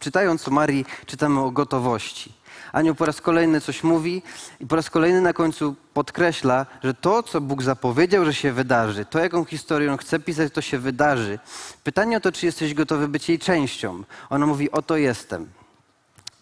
Czytając 0.00 0.48
o 0.48 0.50
Marii, 0.50 0.84
czytamy 1.06 1.40
o 1.40 1.50
gotowości. 1.50 2.32
Anioł 2.72 2.94
po 2.94 3.06
raz 3.06 3.20
kolejny 3.20 3.60
coś 3.60 3.84
mówi 3.84 4.22
i 4.60 4.66
po 4.66 4.76
raz 4.76 4.90
kolejny 4.90 5.20
na 5.20 5.32
końcu 5.32 5.74
podkreśla, 5.94 6.66
że 6.84 6.94
to, 6.94 7.22
co 7.22 7.40
Bóg 7.40 7.62
zapowiedział, 7.62 8.24
że 8.24 8.34
się 8.34 8.52
wydarzy, 8.52 9.04
to, 9.04 9.18
jaką 9.18 9.44
historię 9.44 9.92
on 9.92 9.98
chce 9.98 10.20
pisać, 10.20 10.52
to 10.52 10.60
się 10.60 10.78
wydarzy. 10.78 11.38
Pytanie 11.84 12.16
o 12.16 12.20
to, 12.20 12.32
czy 12.32 12.46
jesteś 12.46 12.74
gotowy 12.74 13.08
być 13.08 13.28
jej 13.28 13.38
częścią. 13.38 14.02
Ona 14.30 14.46
mówi: 14.46 14.70
Oto 14.70 14.96
jestem. 14.96 15.48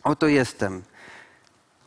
Oto 0.05 0.27
jestem 0.27 0.83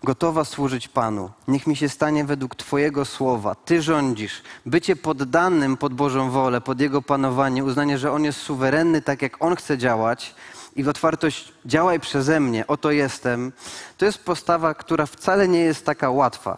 gotowa 0.04 0.46
służyć 0.46 0.88
Panu. 0.88 1.30
Niech 1.48 1.68
mi 1.68 1.76
się 1.76 1.90
stanie 1.90 2.26
według 2.26 2.56
Twojego 2.56 3.06
słowa. 3.06 3.56
Ty 3.56 3.82
rządzisz. 3.82 4.42
Bycie 4.66 4.96
poddanym 4.96 5.78
pod 5.78 5.94
Bożą 5.94 6.30
wolę, 6.30 6.62
pod 6.62 6.82
Jego 6.82 7.02
panowanie, 7.02 7.63
uznanie, 7.63 7.98
że 7.98 8.12
On 8.12 8.24
jest 8.24 8.40
suwerenny 8.40 9.02
tak, 9.02 9.22
jak 9.22 9.44
On 9.44 9.56
chce 9.56 9.78
działać 9.78 10.36
i 10.78 10.88
otwartość 10.88 11.54
działaj 11.66 12.00
przeze 12.00 12.40
mnie, 12.40 12.68
oto 12.68 12.92
jestem, 12.92 13.52
to 13.98 14.06
jest 14.06 14.24
postawa, 14.24 14.74
która 14.74 15.06
wcale 15.06 15.48
nie 15.48 15.60
jest 15.60 15.86
taka 15.86 16.10
łatwa. 16.10 16.58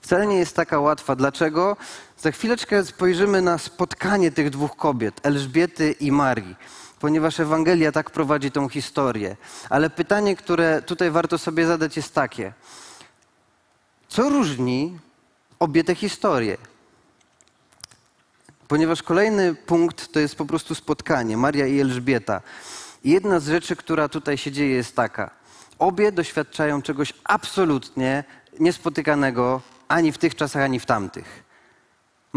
Wcale 0.00 0.26
nie 0.26 0.36
jest 0.36 0.56
taka 0.56 0.80
łatwa. 0.80 1.16
Dlaczego? 1.16 1.76
Za 2.18 2.30
chwileczkę 2.30 2.84
spojrzymy 2.84 3.42
na 3.42 3.58
spotkanie 3.58 4.30
tych 4.30 4.50
dwóch 4.50 4.76
kobiet, 4.76 5.20
Elżbiety 5.22 5.92
i 5.92 6.12
Marii 6.12 6.56
ponieważ 6.98 7.40
Ewangelia 7.40 7.92
tak 7.92 8.10
prowadzi 8.10 8.50
tą 8.50 8.68
historię. 8.68 9.36
Ale 9.70 9.90
pytanie, 9.90 10.36
które 10.36 10.82
tutaj 10.82 11.10
warto 11.10 11.38
sobie 11.38 11.66
zadać, 11.66 11.96
jest 11.96 12.14
takie: 12.14 12.52
co 14.08 14.28
różni 14.28 14.98
obie 15.58 15.84
te 15.84 15.94
historie? 15.94 16.56
Ponieważ 18.68 19.02
kolejny 19.02 19.54
punkt 19.54 20.12
to 20.12 20.20
jest 20.20 20.36
po 20.36 20.44
prostu 20.44 20.74
spotkanie 20.74 21.36
Maria 21.36 21.66
i 21.66 21.80
Elżbieta. 21.80 22.40
Jedna 23.06 23.40
z 23.40 23.48
rzeczy, 23.48 23.76
która 23.76 24.08
tutaj 24.08 24.38
się 24.38 24.52
dzieje, 24.52 24.74
jest 24.74 24.96
taka: 24.96 25.30
obie 25.78 26.12
doświadczają 26.12 26.82
czegoś 26.82 27.12
absolutnie 27.24 28.24
niespotykanego 28.60 29.60
ani 29.88 30.12
w 30.12 30.18
tych 30.18 30.34
czasach, 30.34 30.62
ani 30.62 30.80
w 30.80 30.86
tamtych 30.86 31.46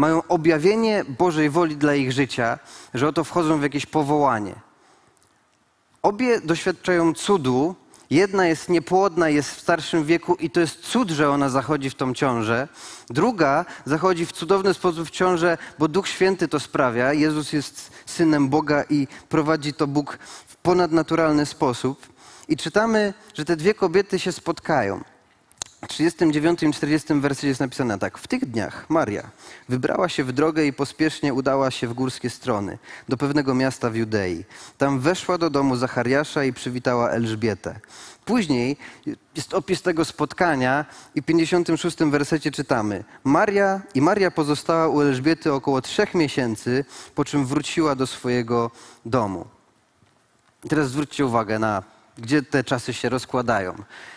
mają 0.00 0.22
objawienie 0.28 1.04
Bożej 1.18 1.50
woli 1.50 1.76
dla 1.76 1.94
ich 1.94 2.12
życia, 2.12 2.58
że 2.94 3.08
oto 3.08 3.24
wchodzą 3.24 3.58
w 3.58 3.62
jakieś 3.62 3.86
powołanie. 3.86 4.54
Obie 6.02 6.40
doświadczają 6.40 7.14
cudu. 7.14 7.74
Jedna 8.10 8.46
jest 8.46 8.68
niepłodna, 8.68 9.28
jest 9.28 9.50
w 9.50 9.60
starszym 9.60 10.04
wieku 10.04 10.34
i 10.34 10.50
to 10.50 10.60
jest 10.60 10.80
cud, 10.80 11.10
że 11.10 11.30
ona 11.30 11.48
zachodzi 11.48 11.90
w 11.90 11.94
tą 11.94 12.14
ciążę. 12.14 12.68
Druga 13.10 13.64
zachodzi 13.84 14.26
w 14.26 14.32
cudowny 14.32 14.74
sposób 14.74 15.08
w 15.08 15.10
ciążę, 15.10 15.58
bo 15.78 15.88
Duch 15.88 16.08
Święty 16.08 16.48
to 16.48 16.60
sprawia. 16.60 17.12
Jezus 17.12 17.52
jest 17.52 17.90
synem 18.06 18.48
Boga 18.48 18.84
i 18.90 19.08
prowadzi 19.28 19.72
to 19.72 19.86
Bóg 19.86 20.18
ponadnaturalny 20.62 21.46
sposób. 21.46 22.08
I 22.48 22.56
czytamy, 22.56 23.14
że 23.34 23.44
te 23.44 23.56
dwie 23.56 23.74
kobiety 23.74 24.18
się 24.18 24.32
spotkają. 24.32 25.04
W 25.84 25.88
39 25.88 26.62
i 26.62 26.72
40 26.72 27.14
wersji 27.14 27.48
jest 27.48 27.60
napisane 27.60 27.98
tak. 27.98 28.18
W 28.18 28.28
tych 28.28 28.44
dniach 28.44 28.90
Maria 28.90 29.30
wybrała 29.68 30.08
się 30.08 30.24
w 30.24 30.32
drogę 30.32 30.66
i 30.66 30.72
pospiesznie 30.72 31.34
udała 31.34 31.70
się 31.70 31.88
w 31.88 31.94
górskie 31.94 32.30
strony, 32.30 32.78
do 33.08 33.16
pewnego 33.16 33.54
miasta 33.54 33.90
w 33.90 33.94
Judei. 33.94 34.44
Tam 34.78 35.00
weszła 35.00 35.38
do 35.38 35.50
domu 35.50 35.76
Zachariasza 35.76 36.44
i 36.44 36.52
przywitała 36.52 37.10
Elżbietę. 37.10 37.80
Później 38.24 38.76
jest 39.36 39.54
opis 39.54 39.82
tego 39.82 40.04
spotkania 40.04 40.84
i 41.14 41.22
w 41.22 41.24
56 41.24 41.96
wersecie 41.98 42.50
czytamy. 42.50 43.04
Maria 43.24 43.80
i 43.94 44.00
Maria 44.00 44.30
pozostała 44.30 44.88
u 44.88 45.00
Elżbiety 45.00 45.52
około 45.52 45.82
trzech 45.82 46.14
miesięcy, 46.14 46.84
po 47.14 47.24
czym 47.24 47.46
wróciła 47.46 47.94
do 47.94 48.06
swojego 48.06 48.70
domu. 49.04 49.59
Teraz 50.68 50.88
zwróćcie 50.88 51.26
uwagę 51.26 51.58
na 51.58 51.82
gdzie 52.18 52.42
te 52.42 52.64
czasy 52.64 52.94
się 52.94 53.08
rozkładają. 53.08 53.74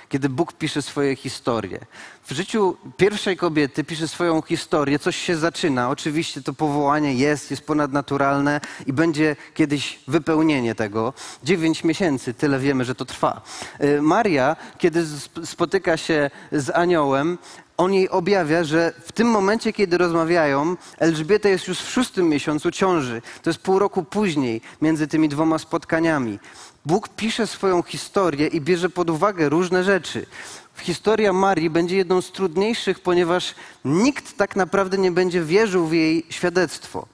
Kiedy 0.09 0.29
Bóg 0.29 0.53
pisze 0.53 0.81
swoje 0.81 1.15
historie. 1.15 1.79
W 2.25 2.31
życiu 2.31 2.77
pierwszej 2.97 3.37
kobiety 3.37 3.83
pisze 3.83 4.07
swoją 4.07 4.41
historię, 4.41 4.99
coś 4.99 5.15
się 5.15 5.37
zaczyna. 5.37 5.89
Oczywiście 5.89 6.41
to 6.41 6.53
powołanie 6.53 7.13
jest, 7.13 7.51
jest 7.51 7.65
ponadnaturalne 7.65 8.61
i 8.85 8.93
będzie 8.93 9.35
kiedyś 9.53 9.99
wypełnienie 10.07 10.75
tego. 10.75 11.13
Dziewięć 11.43 11.83
miesięcy, 11.83 12.33
tyle 12.33 12.59
wiemy, 12.59 12.85
że 12.85 12.95
to 12.95 13.05
trwa. 13.05 13.41
Y, 13.83 14.01
Maria, 14.01 14.55
kiedy 14.77 14.99
sp- 15.23 15.45
spotyka 15.45 15.97
się 15.97 16.31
z 16.51 16.69
aniołem, 16.69 17.37
on 17.83 17.93
jej 17.93 18.09
objawia, 18.09 18.63
że 18.63 18.93
w 19.05 19.11
tym 19.11 19.27
momencie, 19.27 19.73
kiedy 19.73 19.97
rozmawiają, 19.97 20.75
Elżbieta 20.99 21.49
jest 21.49 21.67
już 21.67 21.79
w 21.79 21.89
szóstym 21.89 22.29
miesiącu 22.29 22.71
ciąży. 22.71 23.21
To 23.41 23.49
jest 23.49 23.59
pół 23.59 23.79
roku 23.79 24.03
później 24.03 24.61
między 24.81 25.07
tymi 25.07 25.29
dwoma 25.29 25.57
spotkaniami. 25.57 26.39
Bóg 26.85 27.09
pisze 27.09 27.47
swoją 27.47 27.83
historię 27.83 28.47
i 28.47 28.61
bierze 28.61 28.89
pod 28.89 29.09
uwagę 29.09 29.49
różne 29.49 29.83
rzeczy. 29.83 30.25
Historia 30.77 31.33
Marii 31.33 31.69
będzie 31.69 31.97
jedną 31.97 32.21
z 32.21 32.31
trudniejszych, 32.31 32.99
ponieważ 32.99 33.55
nikt 33.85 34.37
tak 34.37 34.55
naprawdę 34.55 34.97
nie 34.97 35.11
będzie 35.11 35.41
wierzył 35.41 35.87
w 35.87 35.93
jej 35.93 36.25
świadectwo. 36.29 37.07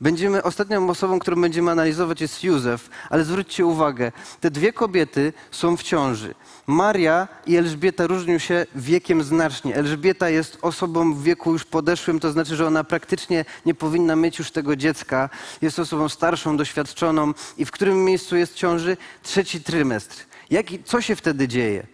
Będziemy, 0.00 0.42
ostatnią 0.42 0.90
osobą, 0.90 1.18
którą 1.18 1.40
będziemy 1.40 1.70
analizować 1.70 2.20
jest 2.20 2.44
Józef, 2.44 2.90
ale 3.10 3.24
zwróćcie 3.24 3.66
uwagę, 3.66 4.12
te 4.40 4.50
dwie 4.50 4.72
kobiety 4.72 5.32
są 5.50 5.76
w 5.76 5.82
ciąży. 5.82 6.34
Maria 6.70 7.28
i 7.46 7.56
Elżbieta 7.56 8.06
różnią 8.06 8.38
się 8.38 8.66
wiekiem 8.74 9.22
znacznie. 9.22 9.74
Elżbieta 9.76 10.28
jest 10.28 10.58
osobą 10.62 11.14
w 11.14 11.22
wieku 11.22 11.52
już 11.52 11.64
podeszłym, 11.64 12.20
to 12.20 12.32
znaczy, 12.32 12.56
że 12.56 12.66
ona 12.66 12.84
praktycznie 12.84 13.44
nie 13.66 13.74
powinna 13.74 14.16
mieć 14.16 14.38
już 14.38 14.50
tego 14.50 14.76
dziecka. 14.76 15.28
Jest 15.62 15.78
osobą 15.78 16.08
starszą, 16.08 16.56
doświadczoną 16.56 17.34
i 17.58 17.64
w 17.64 17.70
którym 17.70 18.04
miejscu 18.04 18.36
jest 18.36 18.54
ciąży? 18.54 18.96
Trzeci 19.22 19.60
trymestr. 19.60 20.26
Jaki, 20.50 20.82
co 20.84 21.00
się 21.00 21.16
wtedy 21.16 21.48
dzieje? 21.48 21.86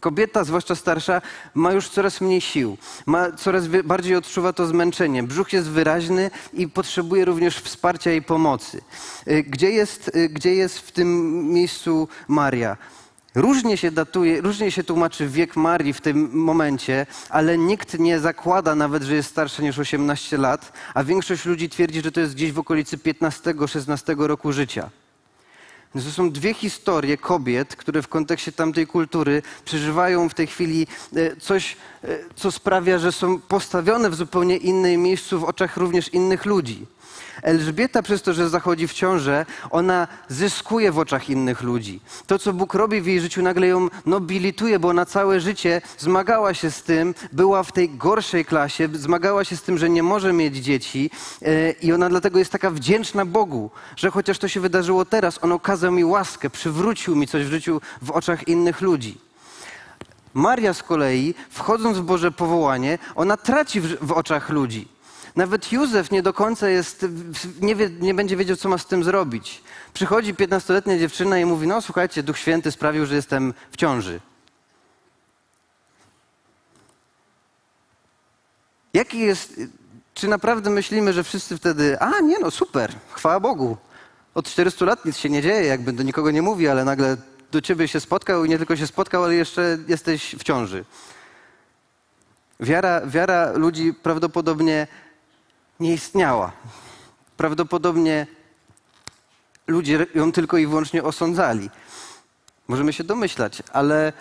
Kobieta, 0.00 0.44
zwłaszcza 0.44 0.74
starsza, 0.74 1.22
ma 1.54 1.72
już 1.72 1.88
coraz 1.88 2.20
mniej 2.20 2.40
sił, 2.40 2.76
ma 3.06 3.32
coraz 3.32 3.66
bardziej 3.66 4.16
odczuwa 4.16 4.52
to 4.52 4.66
zmęczenie. 4.66 5.22
Brzuch 5.22 5.52
jest 5.52 5.68
wyraźny 5.68 6.30
i 6.52 6.68
potrzebuje 6.68 7.24
również 7.24 7.56
wsparcia 7.56 8.12
i 8.12 8.22
pomocy. 8.22 8.80
Y, 9.28 9.42
Gdzie 9.42 9.70
jest, 9.70 10.10
y, 10.16 10.28
gdzie 10.28 10.54
jest 10.54 10.78
w 10.78 10.92
tym 10.92 11.32
miejscu 11.52 12.08
Maria? 12.28 12.76
Różnie 13.34 13.76
się 13.76 13.90
datuje, 13.90 14.40
różnie 14.40 14.70
się 14.70 14.84
tłumaczy 14.84 15.28
wiek 15.28 15.56
Marii 15.56 15.92
w 15.92 16.00
tym 16.00 16.30
momencie, 16.32 17.06
ale 17.28 17.58
nikt 17.58 17.98
nie 17.98 18.20
zakłada 18.20 18.74
nawet, 18.74 19.02
że 19.02 19.14
jest 19.14 19.30
starsza 19.30 19.62
niż 19.62 19.78
18 19.78 20.38
lat, 20.38 20.72
a 20.94 21.04
większość 21.04 21.44
ludzi 21.44 21.68
twierdzi, 21.68 22.02
że 22.02 22.12
to 22.12 22.20
jest 22.20 22.34
gdzieś 22.34 22.52
w 22.52 22.58
okolicy 22.58 22.98
15-16 22.98 24.26
roku 24.26 24.52
życia. 24.52 24.90
Więc 25.94 26.06
To 26.06 26.12
są 26.12 26.30
dwie 26.30 26.54
historie 26.54 27.16
kobiet, 27.16 27.76
które 27.76 28.02
w 28.02 28.08
kontekście 28.08 28.52
tamtej 28.52 28.86
kultury 28.86 29.42
przeżywają 29.64 30.28
w 30.28 30.34
tej 30.34 30.46
chwili 30.46 30.86
e, 31.16 31.36
coś, 31.36 31.76
e, 32.04 32.18
co 32.36 32.52
sprawia, 32.52 32.98
że 32.98 33.12
są 33.12 33.40
postawione 33.40 34.10
w 34.10 34.14
zupełnie 34.14 34.56
innym 34.56 35.02
miejscu 35.02 35.40
w 35.40 35.44
oczach 35.44 35.76
również 35.76 36.08
innych 36.08 36.44
ludzi. 36.44 36.86
Elżbieta 37.42 38.02
przez 38.02 38.22
to, 38.22 38.32
że 38.32 38.48
zachodzi 38.48 38.88
w 38.88 38.92
ciążę, 38.92 39.46
ona 39.70 40.08
zyskuje 40.28 40.92
w 40.92 40.98
oczach 40.98 41.30
innych 41.30 41.62
ludzi. 41.62 42.00
To, 42.26 42.38
co 42.38 42.52
Bóg 42.52 42.74
robi 42.74 43.00
w 43.00 43.06
jej 43.06 43.20
życiu, 43.20 43.42
nagle 43.42 43.66
ją 43.66 43.88
nobilituje, 44.06 44.78
bo 44.78 44.88
ona 44.88 45.06
całe 45.06 45.40
życie 45.40 45.82
zmagała 45.98 46.54
się 46.54 46.70
z 46.70 46.82
tym, 46.82 47.14
była 47.32 47.62
w 47.62 47.72
tej 47.72 47.90
gorszej 47.90 48.44
klasie, 48.44 48.88
zmagała 48.92 49.44
się 49.44 49.56
z 49.56 49.62
tym, 49.62 49.78
że 49.78 49.90
nie 49.90 50.02
może 50.02 50.32
mieć 50.32 50.56
dzieci 50.56 51.10
e, 51.42 51.70
i 51.70 51.92
ona 51.92 52.08
dlatego 52.08 52.38
jest 52.38 52.52
taka 52.52 52.70
wdzięczna 52.70 53.26
Bogu, 53.26 53.70
że 53.96 54.10
chociaż 54.10 54.38
to 54.38 54.48
się 54.48 54.60
wydarzyło 54.60 55.04
teraz, 55.04 55.38
On 55.42 55.52
okazał 55.52 55.92
mi 55.92 56.04
łaskę, 56.04 56.50
przywrócił 56.50 57.16
mi 57.16 57.26
coś 57.26 57.44
w 57.44 57.50
życiu 57.50 57.80
w 58.02 58.10
oczach 58.10 58.48
innych 58.48 58.80
ludzi. 58.80 59.18
Maria 60.34 60.74
z 60.74 60.82
kolei, 60.82 61.34
wchodząc 61.50 61.98
w 61.98 62.02
Boże 62.02 62.32
powołanie, 62.32 62.98
ona 63.14 63.36
traci 63.36 63.80
w, 63.80 64.06
w 64.06 64.12
oczach 64.12 64.50
ludzi. 64.50 64.88
Nawet 65.36 65.72
Józef 65.72 66.10
nie 66.10 66.22
do 66.22 66.32
końca 66.32 66.68
jest, 66.68 67.06
nie, 67.60 67.76
wie, 67.76 67.90
nie 67.90 68.14
będzie 68.14 68.36
wiedział, 68.36 68.56
co 68.56 68.68
ma 68.68 68.78
z 68.78 68.86
tym 68.86 69.04
zrobić. 69.04 69.62
Przychodzi 69.92 70.34
15-letnia 70.34 70.98
dziewczyna 70.98 71.38
i 71.38 71.44
mówi: 71.44 71.66
No, 71.66 71.82
słuchajcie, 71.82 72.22
Duch 72.22 72.38
Święty 72.38 72.72
sprawił, 72.72 73.06
że 73.06 73.14
jestem 73.14 73.54
w 73.70 73.76
ciąży. 73.76 74.20
Jaki 78.94 79.18
jest. 79.18 79.60
Czy 80.14 80.28
naprawdę 80.28 80.70
myślimy, 80.70 81.12
że 81.12 81.24
wszyscy 81.24 81.56
wtedy, 81.56 82.00
a 82.00 82.20
nie 82.20 82.38
no, 82.38 82.50
super, 82.50 82.92
chwała 83.10 83.40
Bogu. 83.40 83.76
Od 84.34 84.46
400 84.46 84.84
lat 84.84 85.04
nic 85.04 85.16
się 85.16 85.30
nie 85.30 85.42
dzieje, 85.42 85.66
jakby 85.66 85.92
do 85.92 86.02
nikogo 86.02 86.30
nie 86.30 86.42
mówi, 86.42 86.68
ale 86.68 86.84
nagle 86.84 87.16
do 87.52 87.60
ciebie 87.60 87.88
się 87.88 88.00
spotkał 88.00 88.44
i 88.44 88.48
nie 88.48 88.58
tylko 88.58 88.76
się 88.76 88.86
spotkał, 88.86 89.24
ale 89.24 89.34
jeszcze 89.34 89.78
jesteś 89.88 90.36
w 90.38 90.42
ciąży. 90.42 90.84
Wiara, 92.60 93.06
wiara 93.06 93.52
ludzi 93.52 93.94
prawdopodobnie 93.94 94.86
nie 95.80 95.94
istniała. 95.94 96.52
Prawdopodobnie 97.36 98.26
ludzie 99.66 100.06
ją 100.14 100.32
tylko 100.32 100.58
i 100.58 100.66
wyłącznie 100.66 101.02
osądzali. 101.02 101.70
Możemy 102.68 102.92
się 102.92 103.04
domyślać, 103.04 103.62
ale 103.72 104.12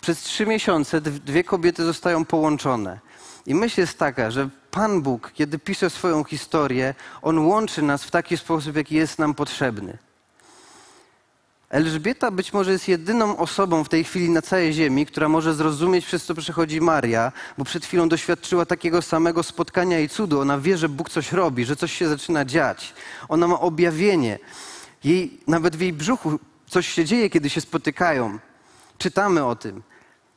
przez 0.00 0.20
trzy 0.20 0.46
miesiące 0.46 1.00
dw- 1.00 1.18
dwie 1.18 1.44
kobiety 1.44 1.84
zostają 1.84 2.24
połączone. 2.24 3.00
I 3.46 3.54
myśl 3.54 3.80
jest 3.80 3.98
taka, 3.98 4.30
że 4.30 4.48
Pan 4.70 5.02
Bóg, 5.02 5.32
kiedy 5.34 5.58
pisze 5.58 5.90
swoją 5.90 6.24
historię, 6.24 6.94
On 7.22 7.38
łączy 7.38 7.82
nas 7.82 8.04
w 8.04 8.10
taki 8.10 8.36
sposób, 8.36 8.76
jaki 8.76 8.94
jest 8.94 9.18
nam 9.18 9.34
potrzebny. 9.34 9.98
Elżbieta 11.70 12.30
być 12.30 12.52
może 12.52 12.72
jest 12.72 12.88
jedyną 12.88 13.36
osobą 13.36 13.84
w 13.84 13.88
tej 13.88 14.04
chwili 14.04 14.30
na 14.30 14.42
całej 14.42 14.72
ziemi, 14.72 15.06
która 15.06 15.28
może 15.28 15.54
zrozumieć, 15.54 16.06
przez 16.06 16.24
co 16.24 16.34
przechodzi 16.34 16.80
Maria, 16.80 17.32
bo 17.58 17.64
przed 17.64 17.84
chwilą 17.84 18.08
doświadczyła 18.08 18.66
takiego 18.66 19.02
samego 19.02 19.42
spotkania 19.42 20.00
i 20.00 20.08
cudu. 20.08 20.40
Ona 20.40 20.58
wie, 20.58 20.78
że 20.78 20.88
Bóg 20.88 21.10
coś 21.10 21.32
robi, 21.32 21.64
że 21.64 21.76
coś 21.76 21.92
się 21.92 22.08
zaczyna 22.08 22.44
dziać. 22.44 22.94
Ona 23.28 23.48
ma 23.48 23.60
objawienie. 23.60 24.38
Jej, 25.04 25.40
nawet 25.46 25.76
w 25.76 25.80
jej 25.80 25.92
brzuchu 25.92 26.38
coś 26.66 26.88
się 26.88 27.04
dzieje, 27.04 27.30
kiedy 27.30 27.50
się 27.50 27.60
spotykają. 27.60 28.38
Czytamy 28.98 29.44
o 29.44 29.56
tym. 29.56 29.82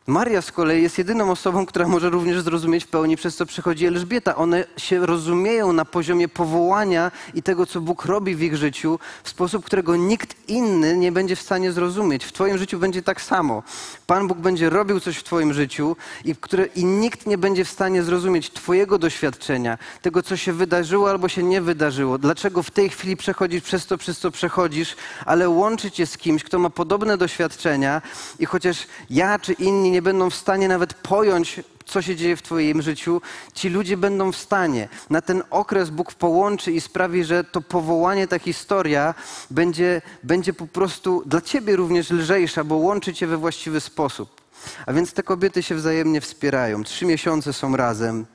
Maria 0.09 0.41
z 0.41 0.51
kolei 0.51 0.83
jest 0.83 0.97
jedyną 0.97 1.31
osobą, 1.31 1.65
która 1.65 1.87
może 1.87 2.09
również 2.09 2.41
zrozumieć 2.41 2.83
w 2.83 2.87
pełni, 2.87 3.17
przez 3.17 3.35
co 3.35 3.45
przychodzi 3.45 3.85
Elżbieta. 3.85 4.35
One 4.35 4.65
się 4.77 5.05
rozumieją 5.05 5.73
na 5.73 5.85
poziomie 5.85 6.27
powołania 6.27 7.11
i 7.33 7.43
tego, 7.43 7.65
co 7.65 7.81
Bóg 7.81 8.05
robi 8.05 8.35
w 8.35 8.41
ich 8.41 8.57
życiu, 8.57 8.99
w 9.23 9.29
sposób, 9.29 9.65
którego 9.65 9.95
nikt 9.95 10.49
inny 10.49 10.97
nie 10.97 11.11
będzie 11.11 11.35
w 11.35 11.41
stanie 11.41 11.71
zrozumieć. 11.71 12.25
W 12.25 12.31
Twoim 12.31 12.57
życiu 12.57 12.79
będzie 12.79 13.01
tak 13.01 13.21
samo. 13.21 13.63
Pan 14.07 14.27
Bóg 14.27 14.37
będzie 14.37 14.69
robił 14.69 14.99
coś 14.99 15.17
w 15.17 15.23
Twoim 15.23 15.53
życiu 15.53 15.95
i, 16.25 16.35
które, 16.35 16.65
i 16.65 16.85
nikt 16.85 17.25
nie 17.27 17.37
będzie 17.37 17.65
w 17.65 17.69
stanie 17.69 18.03
zrozumieć 18.03 18.51
Twojego 18.51 18.97
doświadczenia, 18.97 19.77
tego, 20.01 20.23
co 20.23 20.37
się 20.37 20.53
wydarzyło 20.53 21.09
albo 21.09 21.29
się 21.29 21.43
nie 21.43 21.61
wydarzyło. 21.61 22.17
Dlaczego 22.17 22.63
w 22.63 22.71
tej 22.71 22.89
chwili 22.89 23.17
przechodzisz 23.17 23.63
przez 23.63 23.85
to, 23.85 23.97
przez 23.97 24.19
co 24.19 24.31
przechodzisz, 24.31 24.95
ale 25.25 25.49
łączy 25.49 25.91
Cię 25.91 26.05
z 26.05 26.17
kimś, 26.17 26.43
kto 26.43 26.59
ma 26.59 26.69
podobne 26.69 27.17
doświadczenia 27.17 28.01
i 28.39 28.45
chociaż 28.45 28.87
ja 29.09 29.39
czy 29.39 29.53
inni 29.53 29.91
nie 29.91 29.98
będą 30.01 30.29
w 30.29 30.35
stanie 30.35 30.67
nawet 30.67 30.93
pojąć, 30.93 31.61
co 31.85 32.01
się 32.01 32.15
dzieje 32.15 32.35
w 32.35 32.41
Twoim 32.41 32.81
życiu, 32.81 33.21
ci 33.53 33.69
ludzie 33.69 33.97
będą 33.97 34.31
w 34.31 34.37
stanie. 34.37 34.89
Na 35.09 35.21
ten 35.21 35.43
okres 35.49 35.89
Bóg 35.89 36.13
połączy 36.13 36.71
i 36.71 36.81
sprawi, 36.81 37.23
że 37.23 37.43
to 37.43 37.61
powołanie, 37.61 38.27
ta 38.27 38.39
historia 38.39 39.13
będzie, 39.51 40.01
będzie 40.23 40.53
po 40.53 40.67
prostu 40.67 41.23
dla 41.25 41.41
Ciebie 41.41 41.75
również 41.75 42.09
lżejsza, 42.09 42.63
bo 42.63 42.75
łączy 42.75 43.13
Cię 43.13 43.27
we 43.27 43.37
właściwy 43.37 43.81
sposób. 43.81 44.41
A 44.85 44.93
więc 44.93 45.13
te 45.13 45.23
kobiety 45.23 45.63
się 45.63 45.75
wzajemnie 45.75 46.21
wspierają. 46.21 46.83
Trzy 46.83 47.05
miesiące 47.05 47.53
są 47.53 47.75
razem. 47.75 48.25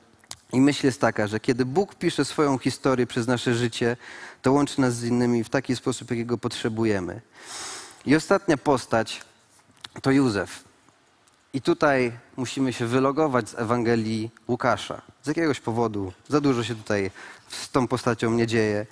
I 0.53 0.61
myśl 0.61 0.85
jest 0.85 1.01
taka, 1.01 1.27
że 1.27 1.39
kiedy 1.39 1.65
Bóg 1.65 1.95
pisze 1.95 2.25
swoją 2.25 2.57
historię 2.57 3.07
przez 3.07 3.27
nasze 3.27 3.55
życie, 3.55 3.97
to 4.41 4.51
łączy 4.51 4.81
nas 4.81 4.95
z 4.95 5.03
innymi 5.03 5.43
w 5.43 5.49
taki 5.49 5.75
sposób, 5.75 6.11
jakiego 6.11 6.37
potrzebujemy. 6.37 7.21
I 8.05 8.15
ostatnia 8.15 8.57
postać 8.57 9.21
to 10.01 10.11
Józef. 10.11 10.63
I 11.55 11.61
tutaj 11.61 12.11
musimy 12.37 12.73
się 12.73 12.85
wylogować 12.85 13.49
z 13.49 13.55
Ewangelii 13.55 14.31
Łukasza. 14.47 15.01
Z 15.23 15.27
jakiegoś 15.27 15.59
powodu 15.59 16.13
za 16.29 16.41
dużo 16.41 16.63
się 16.63 16.75
tutaj 16.75 17.11
z 17.47 17.69
tą 17.69 17.87
postacią 17.87 18.31
nie 18.31 18.47
dzieje. 18.47 18.85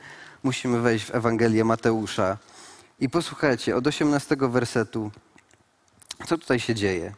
Musimy 0.44 0.80
wejść 0.80 1.06
w 1.06 1.16
Ewangelię 1.16 1.66
Mateusza. 1.66 2.38
I 3.00 3.10
posłuchajcie, 3.10 3.76
od 3.76 3.88
18 3.88 4.36
wersetu, 4.40 5.12
co 6.28 6.38
tutaj 6.38 6.60
się 6.60 6.76
dzieje. 6.76 7.14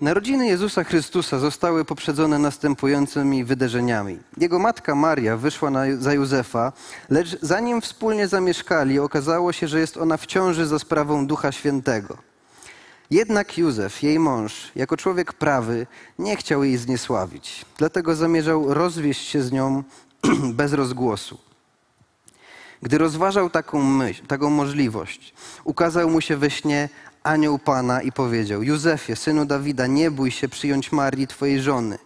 Narodziny 0.00 0.46
Jezusa 0.46 0.84
Chrystusa 0.84 1.38
zostały 1.38 1.84
poprzedzone 1.84 2.38
następującymi 2.38 3.44
wydarzeniami. 3.44 4.18
Jego 4.36 4.58
matka 4.58 4.94
Maria 4.94 5.36
wyszła 5.36 5.70
na, 5.70 5.96
za 5.98 6.14
Józefa, 6.14 6.72
lecz 7.10 7.40
zanim 7.42 7.80
wspólnie 7.80 8.28
zamieszkali, 8.28 8.98
okazało 8.98 9.52
się, 9.52 9.68
że 9.68 9.80
jest 9.80 9.96
ona 9.96 10.16
w 10.16 10.26
ciąży 10.26 10.66
za 10.66 10.78
sprawą 10.78 11.26
Ducha 11.26 11.52
Świętego. 11.52 12.33
Jednak 13.10 13.58
Józef, 13.58 14.02
jej 14.02 14.18
mąż, 14.18 14.72
jako 14.76 14.96
człowiek 14.96 15.32
prawy, 15.32 15.86
nie 16.18 16.36
chciał 16.36 16.64
jej 16.64 16.76
zniesławić, 16.76 17.64
dlatego 17.78 18.14
zamierzał 18.14 18.74
rozwieść 18.74 19.28
się 19.28 19.42
z 19.42 19.52
nią 19.52 19.82
bez 20.60 20.72
rozgłosu. 20.72 21.38
Gdy 22.82 22.98
rozważał 22.98 23.50
taką 23.50 23.82
myśl, 23.82 24.26
taką 24.26 24.50
możliwość, 24.50 25.34
ukazał 25.64 26.10
mu 26.10 26.20
się 26.20 26.36
we 26.36 26.50
śnie 26.50 26.88
anioł 27.22 27.58
Pana 27.58 28.02
i 28.02 28.12
powiedział: 28.12 28.62
Józefie, 28.62 29.16
synu 29.16 29.44
Dawida, 29.44 29.86
nie 29.86 30.10
bój 30.10 30.30
się 30.30 30.48
przyjąć 30.48 30.92
Marii, 30.92 31.26
twojej 31.26 31.62
żony. 31.62 31.98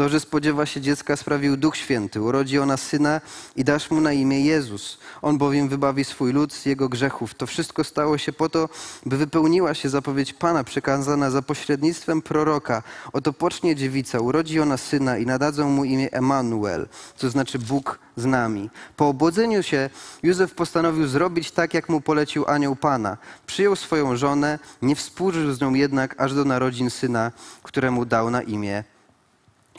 To, 0.00 0.08
że 0.08 0.20
spodziewa 0.20 0.66
się 0.66 0.80
dziecka, 0.80 1.16
sprawił 1.16 1.56
Duch 1.56 1.76
Święty. 1.76 2.22
Urodzi 2.22 2.58
ona 2.58 2.76
syna 2.76 3.20
i 3.56 3.64
dasz 3.64 3.90
mu 3.90 4.00
na 4.00 4.12
imię 4.12 4.40
Jezus. 4.40 4.98
On 5.22 5.38
bowiem 5.38 5.68
wybawi 5.68 6.04
swój 6.04 6.32
lud 6.32 6.54
z 6.54 6.66
jego 6.66 6.88
grzechów. 6.88 7.34
To 7.34 7.46
wszystko 7.46 7.84
stało 7.84 8.18
się 8.18 8.32
po 8.32 8.48
to, 8.48 8.68
by 9.06 9.16
wypełniła 9.16 9.74
się 9.74 9.88
zapowiedź 9.88 10.32
Pana 10.32 10.64
przekazana 10.64 11.30
za 11.30 11.42
pośrednictwem 11.42 12.22
proroka. 12.22 12.82
Oto 13.12 13.32
pocznie 13.32 13.76
dziewica, 13.76 14.20
urodzi 14.20 14.60
ona 14.60 14.76
syna 14.76 15.18
i 15.18 15.26
nadadzą 15.26 15.70
mu 15.70 15.84
imię 15.84 16.12
Emanuel, 16.12 16.88
co 17.16 17.30
znaczy 17.30 17.58
Bóg 17.58 17.98
z 18.16 18.24
nami. 18.24 18.70
Po 18.96 19.08
obłodzeniu 19.08 19.62
się 19.62 19.90
Józef 20.22 20.54
postanowił 20.54 21.06
zrobić 21.06 21.50
tak, 21.50 21.74
jak 21.74 21.88
mu 21.88 22.00
polecił 22.00 22.44
anioł 22.46 22.76
Pana. 22.76 23.16
Przyjął 23.46 23.76
swoją 23.76 24.16
żonę, 24.16 24.58
nie 24.82 24.96
współżył 24.96 25.52
z 25.52 25.60
nią 25.60 25.74
jednak 25.74 26.20
aż 26.20 26.34
do 26.34 26.44
narodzin 26.44 26.90
syna, 26.90 27.32
któremu 27.62 28.04
dał 28.04 28.30
na 28.30 28.42
imię 28.42 28.84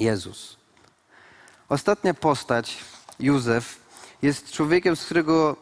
Jezus. 0.01 0.57
Ostatnia 1.69 2.13
postać, 2.13 2.77
Józef, 3.19 3.79
jest 4.21 4.51
człowiekiem, 4.51 4.95
z 4.95 5.05
którego 5.05 5.55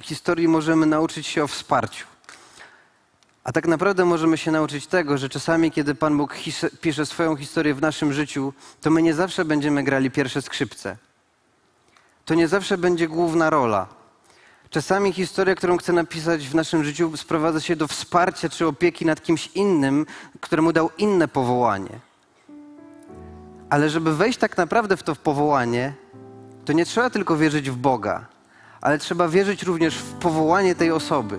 historii 0.00 0.48
możemy 0.48 0.86
nauczyć 0.86 1.26
się 1.26 1.44
o 1.44 1.46
wsparciu. 1.46 2.06
A 3.44 3.52
tak 3.52 3.66
naprawdę 3.66 4.04
możemy 4.04 4.38
się 4.38 4.50
nauczyć 4.50 4.86
tego, 4.86 5.18
że 5.18 5.28
czasami, 5.28 5.70
kiedy 5.70 5.94
Pan 5.94 6.16
Bóg 6.16 6.34
pisze 6.80 7.06
swoją 7.06 7.36
historię 7.36 7.74
w 7.74 7.80
naszym 7.80 8.12
życiu, 8.12 8.52
to 8.80 8.90
my 8.90 9.02
nie 9.02 9.14
zawsze 9.14 9.44
będziemy 9.44 9.84
grali 9.84 10.10
pierwsze 10.10 10.42
skrzypce. 10.42 10.96
To 12.24 12.34
nie 12.34 12.48
zawsze 12.48 12.78
będzie 12.78 13.08
główna 13.08 13.50
rola. 13.50 13.86
Czasami 14.70 15.12
historia, 15.12 15.54
którą 15.54 15.76
chcę 15.76 15.92
napisać 15.92 16.48
w 16.48 16.54
naszym 16.54 16.84
życiu, 16.84 17.16
sprowadza 17.16 17.60
się 17.60 17.76
do 17.76 17.88
wsparcia 17.88 18.48
czy 18.48 18.66
opieki 18.66 19.06
nad 19.06 19.22
kimś 19.22 19.46
innym, 19.46 20.06
któremu 20.40 20.72
dał 20.72 20.90
inne 20.98 21.28
powołanie. 21.28 22.00
Ale 23.74 23.90
żeby 23.90 24.16
wejść 24.16 24.38
tak 24.38 24.56
naprawdę 24.56 24.96
w 24.96 25.02
to 25.02 25.16
powołanie, 25.16 25.92
to 26.64 26.72
nie 26.72 26.84
trzeba 26.84 27.10
tylko 27.10 27.36
wierzyć 27.36 27.70
w 27.70 27.76
Boga, 27.76 28.26
ale 28.80 28.98
trzeba 28.98 29.28
wierzyć 29.28 29.62
również 29.62 29.98
w 29.98 30.12
powołanie 30.12 30.74
tej 30.74 30.90
osoby. 30.90 31.38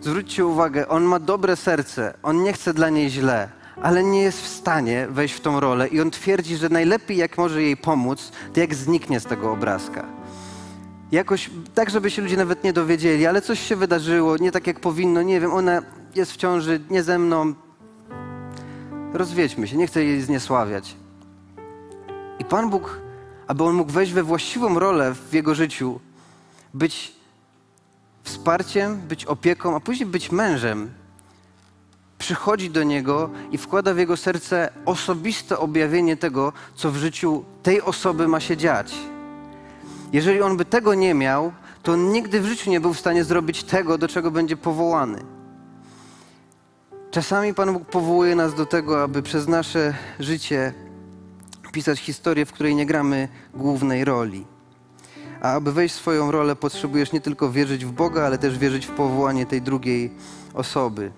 Zwróćcie 0.00 0.46
uwagę, 0.46 0.88
on 0.88 1.04
ma 1.04 1.18
dobre 1.18 1.56
serce, 1.56 2.14
on 2.22 2.42
nie 2.42 2.52
chce 2.52 2.74
dla 2.74 2.90
niej 2.90 3.10
źle, 3.10 3.48
ale 3.82 4.02
nie 4.02 4.22
jest 4.22 4.42
w 4.42 4.48
stanie 4.48 5.06
wejść 5.10 5.34
w 5.34 5.40
tą 5.40 5.60
rolę 5.60 5.88
i 5.88 6.00
on 6.00 6.10
twierdzi, 6.10 6.56
że 6.56 6.68
najlepiej 6.68 7.16
jak 7.16 7.38
może 7.38 7.62
jej 7.62 7.76
pomóc, 7.76 8.32
to 8.54 8.60
jak 8.60 8.74
zniknie 8.74 9.20
z 9.20 9.24
tego 9.24 9.52
obrazka. 9.52 10.04
Jakoś 11.12 11.50
tak, 11.74 11.90
żeby 11.90 12.10
się 12.10 12.22
ludzie 12.22 12.36
nawet 12.36 12.64
nie 12.64 12.72
dowiedzieli, 12.72 13.26
ale 13.26 13.42
coś 13.42 13.60
się 13.60 13.76
wydarzyło, 13.76 14.36
nie 14.36 14.52
tak 14.52 14.66
jak 14.66 14.80
powinno, 14.80 15.22
nie 15.22 15.40
wiem, 15.40 15.52
ona 15.52 15.82
jest 16.14 16.32
w 16.32 16.36
ciąży, 16.36 16.80
nie 16.90 17.02
ze 17.02 17.18
mną. 17.18 17.54
Rozwiedźmy 19.12 19.68
się, 19.68 19.76
nie 19.76 19.86
chcę 19.86 20.04
jej 20.04 20.20
zniesławiać. 20.20 21.03
I 22.38 22.44
Pan 22.44 22.70
Bóg, 22.70 23.00
aby 23.46 23.64
on 23.64 23.74
mógł 23.74 23.92
wejść 23.92 24.12
we 24.12 24.22
właściwą 24.22 24.78
rolę 24.78 25.14
w 25.14 25.34
jego 25.34 25.54
życiu, 25.54 26.00
być 26.74 27.12
wsparciem, 28.22 28.96
być 28.96 29.24
opieką, 29.24 29.76
a 29.76 29.80
później 29.80 30.06
być 30.06 30.32
mężem, 30.32 30.90
przychodzi 32.18 32.70
do 32.70 32.82
niego 32.82 33.30
i 33.50 33.58
wkłada 33.58 33.94
w 33.94 33.98
jego 33.98 34.16
serce 34.16 34.72
osobiste 34.84 35.58
objawienie 35.58 36.16
tego, 36.16 36.52
co 36.74 36.90
w 36.90 36.96
życiu 36.96 37.44
tej 37.62 37.82
osoby 37.82 38.28
ma 38.28 38.40
się 38.40 38.56
dziać. 38.56 38.94
Jeżeli 40.12 40.42
on 40.42 40.56
by 40.56 40.64
tego 40.64 40.94
nie 40.94 41.14
miał, 41.14 41.52
to 41.82 41.92
on 41.92 42.12
nigdy 42.12 42.40
w 42.40 42.46
życiu 42.46 42.70
nie 42.70 42.80
był 42.80 42.94
w 42.94 42.98
stanie 42.98 43.24
zrobić 43.24 43.64
tego, 43.64 43.98
do 43.98 44.08
czego 44.08 44.30
będzie 44.30 44.56
powołany. 44.56 45.24
Czasami 47.10 47.54
Pan 47.54 47.72
Bóg 47.72 47.84
powołuje 47.84 48.36
nas 48.36 48.54
do 48.54 48.66
tego, 48.66 49.02
aby 49.02 49.22
przez 49.22 49.48
nasze 49.48 49.94
życie 50.20 50.74
pisać 51.74 52.00
historię, 52.00 52.46
w 52.46 52.52
której 52.52 52.74
nie 52.74 52.86
gramy 52.86 53.28
głównej 53.54 54.04
roli. 54.04 54.46
A 55.40 55.52
aby 55.52 55.72
wejść 55.72 55.94
w 55.94 55.98
swoją 55.98 56.30
rolę, 56.30 56.56
potrzebujesz 56.56 57.12
nie 57.12 57.20
tylko 57.20 57.50
wierzyć 57.50 57.84
w 57.84 57.92
Boga, 57.92 58.26
ale 58.26 58.38
też 58.38 58.58
wierzyć 58.58 58.86
w 58.86 58.90
powołanie 58.90 59.46
tej 59.46 59.62
drugiej 59.62 60.10
osoby. 60.54 61.12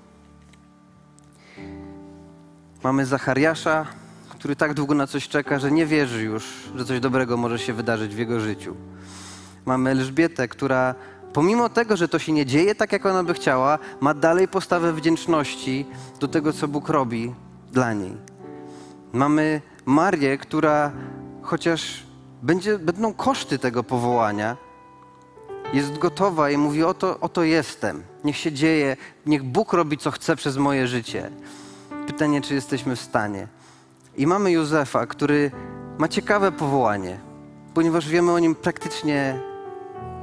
Mamy 2.83 3.07
Zachariasza, 3.07 3.87
który 4.29 4.57
tak 4.57 4.75
długo 4.75 4.95
na 4.95 5.07
coś 5.07 5.29
czeka, 5.29 5.59
że 5.59 5.71
nie 5.71 5.87
wierzy 5.87 6.23
już, 6.25 6.45
że 6.75 6.85
coś 6.85 7.01
dobrego 7.01 7.37
może 7.37 7.59
się 7.59 7.73
wydarzyć 7.73 8.15
w 8.15 8.19
jego 8.19 8.41
życiu. 8.41 8.77
Mamy 9.67 9.91
Elżbietę, 9.91 10.49
która 10.49 10.95
pomimo 11.33 11.69
tego, 11.69 11.97
że 11.97 12.09
to 12.09 12.19
się 12.19 12.33
nie 12.33 12.47
dzieje 12.47 12.75
tak, 12.75 12.93
jak 12.93 13.07
ona 13.07 13.25
by 13.25 13.35
chciała, 13.35 13.79
ma 14.01 14.15
dalej 14.15 14.49
postawę 14.49 14.93
wdzięczności 14.93 15.87
do 16.21 16.29
tego, 16.29 16.53
co 16.53 16.69
Bóg 16.69 16.89
robi 16.89 17.35
dla 17.73 17.93
niej. 17.93 18.17
Mamy 19.13 19.61
Marię, 19.87 20.39
która 20.39 20.93
chociaż 21.43 22.03
będzie, 22.43 22.79
będą 22.79 23.15
koszty 23.15 23.59
tego 23.59 23.85
powołania, 23.85 24.57
jest 25.73 25.99
gotowa 25.99 26.51
i 26.51 26.57
mówi: 26.57 26.85
oto, 26.85 27.21
oto 27.21 27.43
jestem. 27.43 28.03
Niech 28.25 28.37
się 28.37 28.53
dzieje, 28.53 28.97
niech 29.27 29.43
Bóg 29.43 29.73
robi, 29.73 29.99
co 29.99 30.11
chce 30.11 30.37
przez 30.37 30.57
moje 30.57 30.87
życie. 30.87 31.31
Pytanie, 32.07 32.41
czy 32.41 32.55
jesteśmy 32.55 32.97
w 32.97 33.01
stanie. 33.01 33.49
I 34.17 34.27
mamy 34.27 34.51
Józefa, 34.51 35.07
który 35.07 35.51
ma 35.99 36.09
ciekawe 36.09 36.53
powołanie, 36.53 37.19
ponieważ 37.75 38.09
wiemy 38.09 38.33
o 38.33 38.39
nim 38.39 38.55
praktycznie 38.55 39.41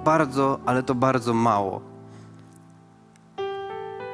bardzo, 0.03 0.59
ale 0.65 0.83
to 0.83 0.95
bardzo 0.95 1.33
mało. 1.33 1.81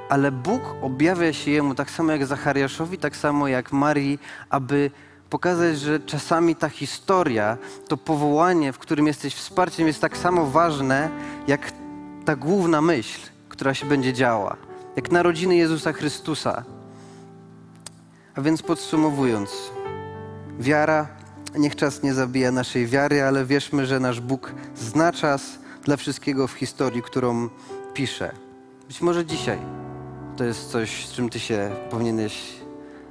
Ale 0.09 0.31
Bóg 0.31 0.61
objawia 0.81 1.33
się 1.33 1.51
jemu 1.51 1.75
tak 1.75 1.91
samo 1.91 2.11
jak 2.11 2.25
Zachariaszowi, 2.25 2.97
tak 2.97 3.15
samo 3.15 3.47
jak 3.47 3.71
Marii, 3.71 4.19
aby 4.49 4.91
pokazać, 5.29 5.79
że 5.79 5.99
czasami 5.99 6.55
ta 6.55 6.69
historia, 6.69 7.57
to 7.87 7.97
powołanie, 7.97 8.73
w 8.73 8.79
którym 8.79 9.07
jesteś 9.07 9.35
wsparciem, 9.35 9.87
jest 9.87 10.01
tak 10.01 10.17
samo 10.17 10.45
ważne, 10.45 11.09
jak 11.47 11.71
ta 12.25 12.35
główna 12.35 12.81
myśl, 12.81 13.19
która 13.49 13.73
się 13.73 13.85
będzie 13.85 14.13
działa, 14.13 14.57
jak 14.95 15.11
narodziny 15.11 15.55
Jezusa 15.55 15.93
Chrystusa. 15.93 16.63
A 18.35 18.41
więc 18.41 18.61
podsumowując, 18.61 19.71
wiara, 20.59 21.07
niech 21.57 21.75
czas 21.75 22.03
nie 22.03 22.13
zabija 22.13 22.51
naszej 22.51 22.87
wiary, 22.87 23.23
ale 23.23 23.45
wierzmy, 23.45 23.85
że 23.85 23.99
nasz 23.99 24.21
Bóg 24.21 24.53
zna 24.75 25.11
czas 25.11 25.41
dla 25.83 25.97
wszystkiego 25.97 26.47
w 26.47 26.51
historii, 26.51 27.01
którą 27.01 27.49
pisze. 27.93 28.31
Być 28.87 29.01
może 29.01 29.25
dzisiaj 29.25 29.59
to 30.37 30.43
jest 30.43 30.71
coś, 30.71 31.05
z 31.05 31.11
czym 31.11 31.29
ty 31.29 31.39
się 31.39 31.71
powinieneś 31.89 32.53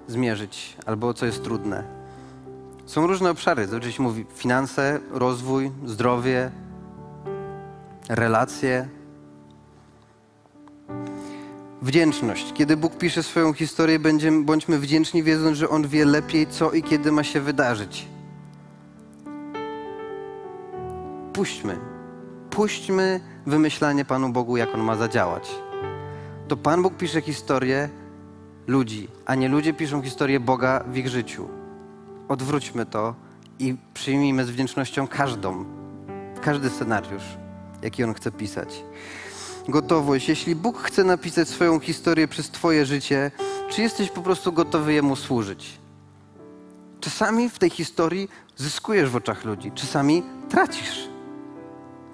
zmierzyć, 0.07 0.77
albo 0.87 1.15
co 1.15 1.27
jest 1.27 1.45
trudne. 1.45 1.98
Są 2.89 3.07
różne 3.07 3.31
obszary. 3.31 3.67
Zazwyczaj 3.67 3.93
się 3.93 4.03
mówi 4.03 4.27
finanse, 4.35 5.01
rozwój, 5.11 5.71
zdrowie, 5.85 6.51
relacje. 8.09 8.89
Wdzięczność. 11.83 12.53
Kiedy 12.55 12.77
Bóg 12.77 12.99
pisze 12.99 13.23
swoją 13.23 13.53
historię, 13.53 13.99
będziemy, 13.99 14.45
bądźmy 14.45 14.79
wdzięczni, 14.79 15.23
wiedząc, 15.23 15.59
że 15.59 15.69
On 15.69 15.89
wie 15.89 16.05
lepiej, 16.05 16.47
co 16.47 16.71
i 16.71 16.83
kiedy 16.83 17.13
ma 17.13 17.25
się 17.25 17.41
wydarzyć. 17.41 18.09
Puśćmy. 21.33 21.79
Puśćmy 22.51 23.21
wymyślanie 23.47 24.05
Panu 24.05 24.29
Bogu, 24.29 24.57
jak 24.57 24.75
On 24.75 24.81
ma 24.81 24.97
zadziałać. 24.97 25.51
To 26.49 26.57
Pan 26.57 26.83
Bóg 26.83 26.97
pisze 26.97 27.21
historię 27.21 27.89
ludzi, 28.67 29.09
a 29.27 29.35
nie 29.35 29.49
ludzie 29.49 29.73
piszą 29.73 30.03
historię 30.03 30.41
Boga 30.41 30.85
w 30.87 30.97
ich 30.97 31.09
życiu 31.09 31.58
odwróćmy 32.29 32.87
to 32.87 33.15
i 33.59 33.77
przyjmijmy 33.95 34.45
z 34.45 34.51
wdzięcznością 34.51 35.07
każdą, 35.07 35.65
każdy 36.41 36.71
scenariusz, 36.71 37.23
jaki 37.83 38.05
on 38.05 38.15
chce 38.15 38.33
pisać. 38.33 38.85
Gotowość. 39.69 40.29
Jeśli 40.29 40.55
Bóg 40.55 40.79
chce 40.79 41.05
napisać 41.05 41.49
swoją 41.49 41.81
historię 41.81 42.29
przez 42.29 42.51
Twoje 42.51 42.87
życie, 42.87 43.31
czy 43.71 43.83
jesteś 43.83 44.11
po 44.11 44.23
prostu 44.23 44.53
gotowy 44.53 44.93
Jemu 44.93 45.17
służyć? 45.17 45.79
Czasami 47.01 47.51
w 47.51 47.59
tej 47.59 47.71
historii 47.71 48.29
zyskujesz 48.57 49.11
w 49.11 49.17
oczach 49.17 49.45
ludzi, 49.45 49.73
czasami 49.75 50.23
tracisz. 50.49 51.09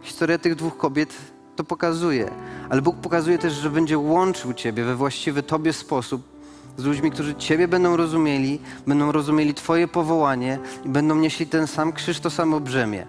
Historia 0.03 0.39
tych 0.39 0.55
dwóch 0.55 0.77
kobiet 0.77 1.15
to 1.57 1.65
pokazuje, 1.65 2.31
ale 2.69 2.83
Bóg 2.83 2.97
pokazuje 2.97 3.39
też, 3.39 3.53
że 3.53 3.71
będzie 3.71 3.99
łączył 3.99 4.53
Ciebie 4.53 4.85
we 4.85 4.97
właściwy 4.97 5.43
Tobie 5.43 5.73
sposób 5.73 6.34
z 6.77 6.85
ludźmi, 6.85 7.11
którzy 7.11 7.35
Ciebie 7.35 7.69
będą 7.69 7.97
rozumieli, 7.97 8.61
będą 8.87 9.13
rozumieli 9.13 9.55
Twoje 9.55 9.89
powołanie 9.89 10.59
i 10.85 10.89
będą 10.89 11.15
nieśli 11.15 11.47
ten 11.47 11.67
sam 11.67 11.93
krzyż, 11.93 12.21
to 12.21 12.31
samo 12.31 12.61
brzemię. 12.61 13.07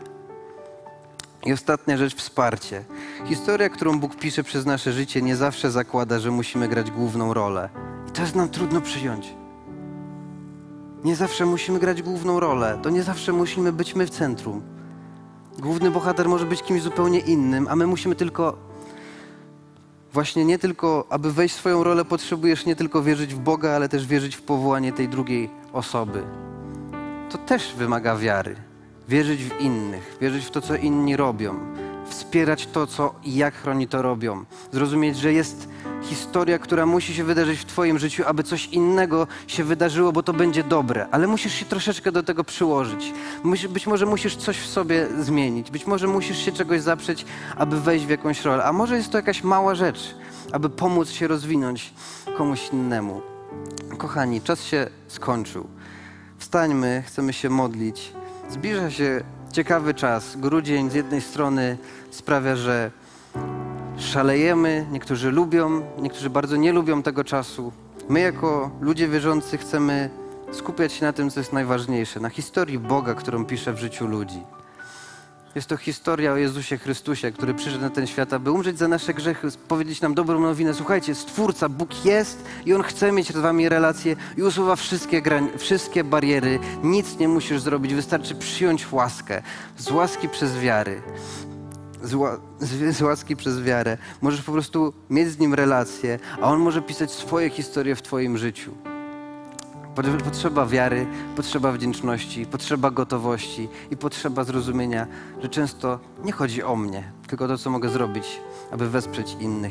I 1.45 1.54
ostatnia 1.54 1.97
rzecz, 1.97 2.15
wsparcie. 2.15 2.84
Historia, 3.25 3.69
którą 3.69 3.99
Bóg 3.99 4.15
pisze 4.15 4.43
przez 4.43 4.65
nasze 4.65 4.91
życie, 4.93 5.21
nie 5.21 5.36
zawsze 5.36 5.71
zakłada, 5.71 6.19
że 6.19 6.32
musimy 6.32 6.67
grać 6.67 6.91
główną 6.91 7.34
rolę. 7.34 7.69
I 8.10 8.12
to 8.12 8.21
jest 8.21 8.36
nam 8.36 8.49
trudno 8.49 8.82
przyjąć. 8.82 9.34
Nie 11.04 11.15
zawsze 11.15 11.45
musimy 11.45 11.80
grać 11.80 12.01
główną 12.01 12.39
rolę. 12.39 12.80
To 12.84 12.89
nie 12.89 13.04
zawsze 13.04 13.34
musimy 13.34 13.71
być 13.71 13.95
my 13.95 14.06
w 14.06 14.10
centrum. 14.10 14.62
Główny 15.60 15.91
bohater 15.91 16.30
może 16.30 16.45
być 16.45 16.63
kimś 16.63 16.82
zupełnie 16.82 17.19
innym, 17.19 17.67
a 17.69 17.75
my 17.75 17.88
musimy 17.88 18.15
tylko 18.15 18.58
właśnie 20.15 20.45
nie 20.45 20.60
tylko, 20.60 21.08
aby 21.10 21.34
wejść 21.34 21.56
w 21.56 21.58
swoją 21.58 21.84
rolę, 21.84 22.06
potrzebujesz 22.06 22.65
nie 22.65 22.75
tylko 22.75 23.04
wierzyć 23.04 23.34
w 23.34 23.39
Boga, 23.39 23.71
ale 23.71 23.89
też 23.89 24.08
wierzyć 24.08 24.36
w 24.36 24.41
powołanie 24.41 24.91
tej 24.91 25.10
drugiej 25.10 25.49
osoby. 25.73 26.23
To 27.30 27.38
też 27.38 27.73
wymaga 27.78 28.15
wiary. 28.15 28.56
Wierzyć 29.08 29.43
w 29.43 29.62
innych, 29.62 30.17
wierzyć 30.21 30.45
w 30.45 30.51
to, 30.51 30.62
co 30.62 30.75
inni 30.75 31.17
robią, 31.17 31.56
wspierać 32.10 32.68
to, 32.68 32.88
co 32.88 33.15
i 33.24 33.36
jak 33.36 33.54
oni 33.68 33.88
to 33.88 34.02
robią. 34.02 34.46
Zrozumieć, 34.72 35.18
że 35.18 35.34
jest 35.34 35.70
historia, 36.02 36.60
która 36.60 36.86
musi 36.86 37.13
się 37.13 37.24
wydarzyć 37.24 37.60
w 37.60 37.65
Twoim 37.65 38.00
życiu, 38.00 38.24
aby 38.28 38.44
coś 38.44 38.65
innego 38.65 39.28
się 39.48 39.63
wydarzyło, 39.63 40.12
bo 40.12 40.24
to 40.24 40.34
będzie 40.34 40.63
dobre, 40.63 41.08
ale 41.12 41.28
musisz 41.28 41.54
się 41.54 41.65
troszeczkę 41.65 42.12
do 42.12 42.24
tego 42.24 42.44
przyłożyć. 42.44 43.13
Być 43.70 43.88
może 43.88 44.06
musisz 44.06 44.36
coś 44.36 44.58
w 44.58 44.68
sobie 44.68 45.08
zmienić, 45.20 45.72
być 45.72 45.88
może 45.88 46.08
musisz 46.08 46.38
się 46.38 46.52
czegoś 46.52 46.82
zaprzeć, 46.82 47.26
aby 47.58 47.82
wejść 47.82 48.06
w 48.06 48.10
jakąś 48.10 48.46
rolę, 48.46 48.63
a 48.63 48.74
może 48.74 48.98
jest 48.98 49.12
to 49.12 49.18
jakaś 49.18 49.44
mała 49.44 49.76
rzecz, 49.76 50.15
aby 50.52 50.70
pomóc 50.70 51.10
się 51.10 51.28
rozwinąć 51.28 51.94
komuś 52.38 52.70
innemu. 52.74 53.22
Kochani, 53.98 54.41
czas 54.41 54.63
się 54.63 54.88
skończył. 55.08 55.68
Wstańmy, 56.38 57.04
chcemy 57.08 57.34
się 57.34 57.50
modlić. 57.50 58.13
Zbliża 58.50 58.91
się 58.91 59.24
ciekawy 59.56 59.94
czas. 59.94 60.36
Grudzień 60.36 60.89
z 60.89 60.94
jednej 60.94 61.22
strony 61.22 61.78
sprawia, 62.12 62.56
że 62.56 62.91
szalejemy, 63.98 64.86
niektórzy 64.91 65.32
lubią, 65.32 65.82
niektórzy 66.02 66.30
bardzo 66.30 66.56
nie 66.56 66.74
lubią 66.74 67.04
tego 67.04 67.24
czasu. 67.24 67.72
My, 68.10 68.20
jako 68.20 68.72
ludzie 68.82 69.08
wierzący, 69.08 69.58
chcemy 69.58 70.10
skupiać 70.52 70.94
się 70.94 71.06
na 71.06 71.13
tym, 71.13 71.30
co 71.30 71.39
jest 71.39 71.54
najważniejsze, 71.54 72.20
na 72.20 72.30
historii 72.30 72.80
Boga, 72.80 73.13
którą 73.13 73.46
pisze 73.46 73.74
w 73.74 73.80
życiu 73.80 74.08
ludzi. 74.08 74.39
Jest 75.56 75.68
to 75.68 75.78
historia 75.78 76.32
o 76.32 76.36
Jezusie 76.36 76.78
Chrystusie, 76.78 77.32
który 77.32 77.54
przyszedł 77.54 77.82
na 77.82 77.89
ten 77.89 78.08
świat, 78.08 78.34
aby 78.34 78.52
umrzeć 78.52 78.78
za 78.78 78.88
nasze 78.88 79.13
grzechy, 79.13 79.48
powiedzieć 79.68 80.02
nam 80.02 80.13
dobrą 80.13 80.39
nowinę. 80.39 80.74
Słuchajcie, 80.74 81.15
Stwórca, 81.15 81.70
Bóg 81.70 82.06
jest 82.06 82.44
i 82.65 82.74
On 82.74 82.84
chce 82.84 83.12
mieć 83.12 83.28
z 83.28 83.38
wami 83.38 83.70
relacje 83.70 84.15
i 84.38 84.44
usuwa 84.44 84.76
wszystkie, 84.76 85.22
wszystkie 85.58 86.04
bariery. 86.04 86.60
Nic 86.84 87.18
nie 87.20 87.28
musisz 87.28 87.62
zrobić, 87.62 87.94
wystarczy 87.94 88.36
przyjąć 88.36 88.91
łaskę. 88.91 89.41
Z 89.78 89.91
łaski 89.91 90.30
przez 90.30 90.60
wiary. 90.60 91.02
Z, 92.04 92.13
ła- 92.13 92.39
z 92.91 93.02
łaski 93.02 93.36
przez 93.36 93.62
wiarę. 93.62 93.98
Możesz 94.22 94.41
po 94.41 94.52
prostu 94.52 94.94
mieć 95.10 95.30
z 95.30 95.39
Nim 95.39 95.54
relacje, 95.54 96.20
a 96.41 96.52
On 96.52 96.60
może 96.60 96.82
pisać 96.82 97.12
swoje 97.12 97.50
historie 97.50 97.96
w 97.96 98.02
twoim 98.02 98.38
życiu. 98.38 98.72
Pot- 99.95 100.23
Potrzeba 100.23 100.65
wiary, 100.65 101.08
potrzeba 101.36 101.71
wdzięczności, 101.71 102.45
potrzeba 102.45 102.91
gotowości 102.91 103.67
i 103.91 103.97
potrzeba 103.97 104.43
zrozumienia, 104.43 105.08
że 105.41 105.49
często 105.49 105.99
nie 106.23 106.31
chodzi 106.31 106.63
o 106.63 106.75
mnie, 106.75 107.12
tylko 107.27 107.47
to, 107.47 107.58
co 107.58 107.69
mogę 107.69 107.89
zrobić, 107.89 108.41
aby 108.71 108.89
wesprzeć 108.89 109.38
innych. 109.39 109.63